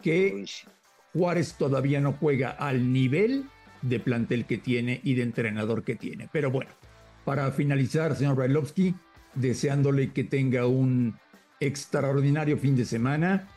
que 0.02 0.44
Juárez 1.12 1.54
todavía 1.56 2.00
no 2.00 2.14
juega 2.14 2.50
al 2.50 2.92
nivel 2.92 3.44
de 3.82 4.00
plantel 4.00 4.46
que 4.46 4.58
tiene 4.58 5.00
y 5.04 5.14
de 5.14 5.22
entrenador 5.22 5.84
que 5.84 5.94
tiene. 5.94 6.28
Pero 6.32 6.50
bueno, 6.50 6.70
para 7.24 7.50
finalizar, 7.52 8.16
señor 8.16 8.36
Brailovsky, 8.36 8.94
deseándole 9.34 10.12
que 10.12 10.24
tenga 10.24 10.66
un 10.66 11.18
extraordinario 11.60 12.58
fin 12.58 12.76
de 12.76 12.84
semana, 12.84 13.48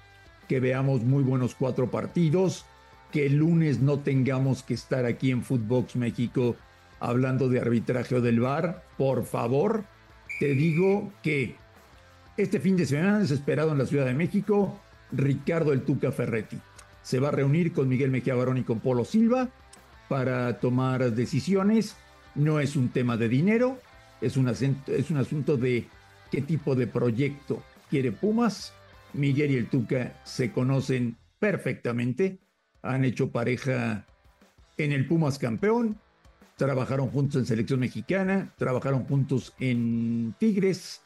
que 0.48 0.60
veamos 0.60 1.04
muy 1.04 1.24
buenos 1.24 1.56
cuatro 1.56 1.92
partidos 1.92 2.66
que 3.12 3.26
el 3.26 3.38
lunes 3.38 3.80
no 3.80 4.00
tengamos 4.00 4.64
que 4.64 4.74
estar 4.74 5.06
aquí 5.06 5.32
en 5.32 5.44
Footbox 5.44 5.96
México 5.96 6.56
hablando 7.00 7.50
de 7.50 7.60
arbitraje 7.60 8.16
o 8.16 8.22
del 8.22 8.40
VAR, 8.40 8.84
por 8.98 9.26
favor, 9.26 9.86
te 10.40 10.54
digo 10.54 11.12
que 11.24 11.56
este 12.38 12.60
fin 12.60 12.78
de 12.78 12.86
semana 12.86 13.22
es 13.22 13.32
esperado 13.32 13.72
en 13.72 13.78
la 13.78 13.86
Ciudad 13.86 14.06
de 14.06 14.14
México 14.14 14.80
Ricardo 15.12 15.74
El 15.74 15.84
Tuca 15.84 16.12
Ferretti. 16.12 16.60
Se 17.02 17.20
va 17.20 17.30
a 17.30 17.32
reunir 17.32 17.74
con 17.74 17.88
Miguel 17.88 18.12
Mejía 18.12 18.36
Barón 18.36 18.58
y 18.58 18.64
con 18.64 18.80
Polo 18.80 19.06
Silva 19.06 19.50
para 20.08 20.60
tomar 20.60 21.12
decisiones. 21.14 21.96
No 22.36 22.60
es 22.60 22.76
un 22.76 22.90
tema 22.90 23.18
de 23.18 23.30
dinero, 23.30 23.80
Es 24.22 24.38
un, 24.38 24.50
es 24.50 25.10
un 25.10 25.18
asunto 25.18 25.58
de 25.58 25.88
qué 26.30 26.42
tipo 26.42 26.76
de 26.76 26.88
proyecto 26.88 27.64
quiere 27.90 28.12
Pumas. 28.12 28.74
Miguel 29.14 29.52
y 29.52 29.56
el 29.56 29.70
Tuca 29.70 30.22
se 30.24 30.52
conocen 30.52 31.18
perfectamente, 31.40 32.40
han 32.82 33.06
hecho 33.06 33.32
pareja 33.32 34.06
en 34.78 34.92
el 34.92 35.08
Pumas 35.08 35.40
campeón, 35.40 35.98
trabajaron 36.58 37.10
juntos 37.10 37.38
en 37.38 37.46
selección 37.46 37.80
mexicana, 37.80 38.54
trabajaron 38.58 39.06
juntos 39.06 39.54
en 39.60 40.36
Tigres 40.38 41.02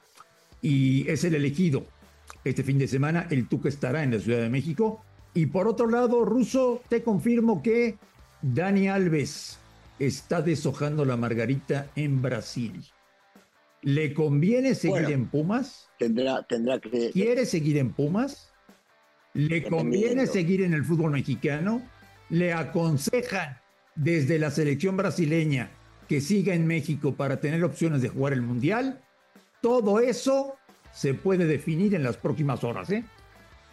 y 0.62 1.08
es 1.10 1.24
el 1.24 1.36
elegido. 1.36 1.86
Este 2.44 2.64
fin 2.64 2.78
de 2.78 2.88
semana 2.88 3.28
el 3.30 3.48
Tuca 3.48 3.70
estará 3.70 4.04
en 4.04 4.12
la 4.12 4.20
Ciudad 4.20 4.42
de 4.42 4.50
México. 4.50 5.04
Y 5.34 5.46
por 5.48 5.68
otro 5.68 5.88
lado, 5.88 6.26
Ruso, 6.26 6.82
te 6.90 7.04
confirmo 7.04 7.64
que 7.64 7.98
Dani 8.42 8.88
Alves 8.90 9.58
está 10.00 10.42
deshojando 10.42 11.06
la 11.06 11.18
margarita 11.18 11.88
en 11.96 12.22
Brasil. 12.22 12.84
¿Le 13.84 14.14
conviene 14.14 14.76
seguir 14.76 15.12
en 15.12 15.28
Pumas? 15.28 15.90
Tendrá, 16.00 16.44
tendrá 16.44 16.80
que. 16.80 17.12
¿Quiere 17.12 17.46
seguir 17.46 17.78
en 17.78 17.94
Pumas? 17.94 18.52
¿Le 19.34 19.64
conviene 19.64 20.26
seguir 20.26 20.62
en 20.62 20.74
el 20.74 20.86
fútbol 20.86 21.12
mexicano? 21.12 21.82
¿Le 22.30 22.54
aconsejan 22.54 23.58
desde 23.96 24.40
la 24.40 24.52
selección 24.52 24.96
brasileña 24.96 25.72
que 26.08 26.22
siga 26.22 26.54
en 26.54 26.66
México 26.66 27.16
para 27.16 27.40
tener 27.40 27.64
opciones 27.64 28.02
de 28.02 28.10
jugar 28.10 28.34
el 28.34 28.42
Mundial? 28.42 29.02
Todo 29.62 30.00
eso 30.00 30.56
se 30.94 31.14
puede 31.14 31.46
definir 31.46 31.94
en 31.94 32.04
las 32.04 32.16
próximas 32.16 32.64
horas, 32.64 32.90
¿eh? 32.90 33.04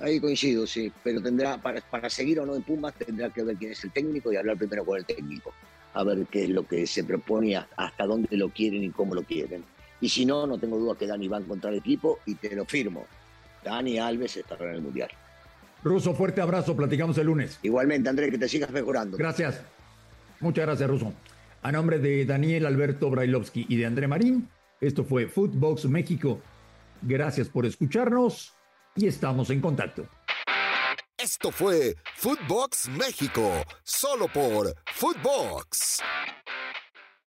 Ahí 0.00 0.18
coincido, 0.18 0.66
sí, 0.66 0.90
pero 1.04 1.22
tendrá, 1.22 1.60
para, 1.60 1.82
para 1.82 2.08
seguir 2.08 2.40
o 2.40 2.46
no 2.46 2.56
en 2.56 2.62
Pumas, 2.62 2.94
tendrá 2.94 3.28
que 3.30 3.44
ver 3.44 3.56
quién 3.56 3.72
es 3.72 3.84
el 3.84 3.92
técnico 3.92 4.32
y 4.32 4.36
hablar 4.36 4.56
primero 4.56 4.84
con 4.84 4.98
el 4.98 5.04
técnico, 5.04 5.52
a 5.92 6.02
ver 6.02 6.26
qué 6.30 6.44
es 6.44 6.48
lo 6.48 6.66
que 6.66 6.86
se 6.86 7.04
propone, 7.04 7.56
hasta 7.76 8.06
dónde 8.06 8.34
lo 8.36 8.48
quieren 8.48 8.82
y 8.82 8.90
cómo 8.90 9.14
lo 9.14 9.22
quieren. 9.22 9.62
Y 10.00 10.08
si 10.08 10.24
no, 10.24 10.46
no 10.46 10.58
tengo 10.58 10.78
duda 10.78 10.94
que 10.96 11.06
Dani 11.06 11.28
va 11.28 11.38
a 11.38 11.40
encontrar 11.40 11.74
equipo 11.74 12.20
y 12.26 12.34
te 12.34 12.54
lo 12.54 12.64
firmo. 12.64 13.06
Dani 13.64 13.98
Alves 13.98 14.36
estará 14.36 14.66
en 14.66 14.76
el 14.76 14.82
Mundial. 14.82 15.10
Ruso, 15.82 16.14
fuerte 16.14 16.40
abrazo, 16.40 16.76
platicamos 16.76 17.16
el 17.18 17.26
lunes. 17.26 17.58
Igualmente, 17.62 18.08
Andrés, 18.08 18.30
que 18.30 18.38
te 18.38 18.48
sigas 18.48 18.70
mejorando. 18.70 19.16
Gracias. 19.16 19.60
Muchas 20.40 20.66
gracias, 20.66 20.88
Ruso. 20.88 21.12
A 21.62 21.72
nombre 21.72 21.98
de 21.98 22.24
Daniel 22.24 22.66
Alberto 22.66 23.10
Brailovsky 23.10 23.66
y 23.68 23.76
de 23.76 23.86
André 23.86 24.08
Marín, 24.08 24.48
esto 24.80 25.04
fue 25.04 25.26
Footbox 25.26 25.84
México. 25.86 26.40
Gracias 27.02 27.48
por 27.48 27.66
escucharnos 27.66 28.52
y 28.96 29.06
estamos 29.06 29.50
en 29.50 29.60
contacto. 29.60 30.06
Esto 31.18 31.50
fue 31.50 31.96
Footbox 32.16 32.88
México, 32.88 33.62
solo 33.82 34.26
por 34.32 34.74
Footbox. 34.94 36.00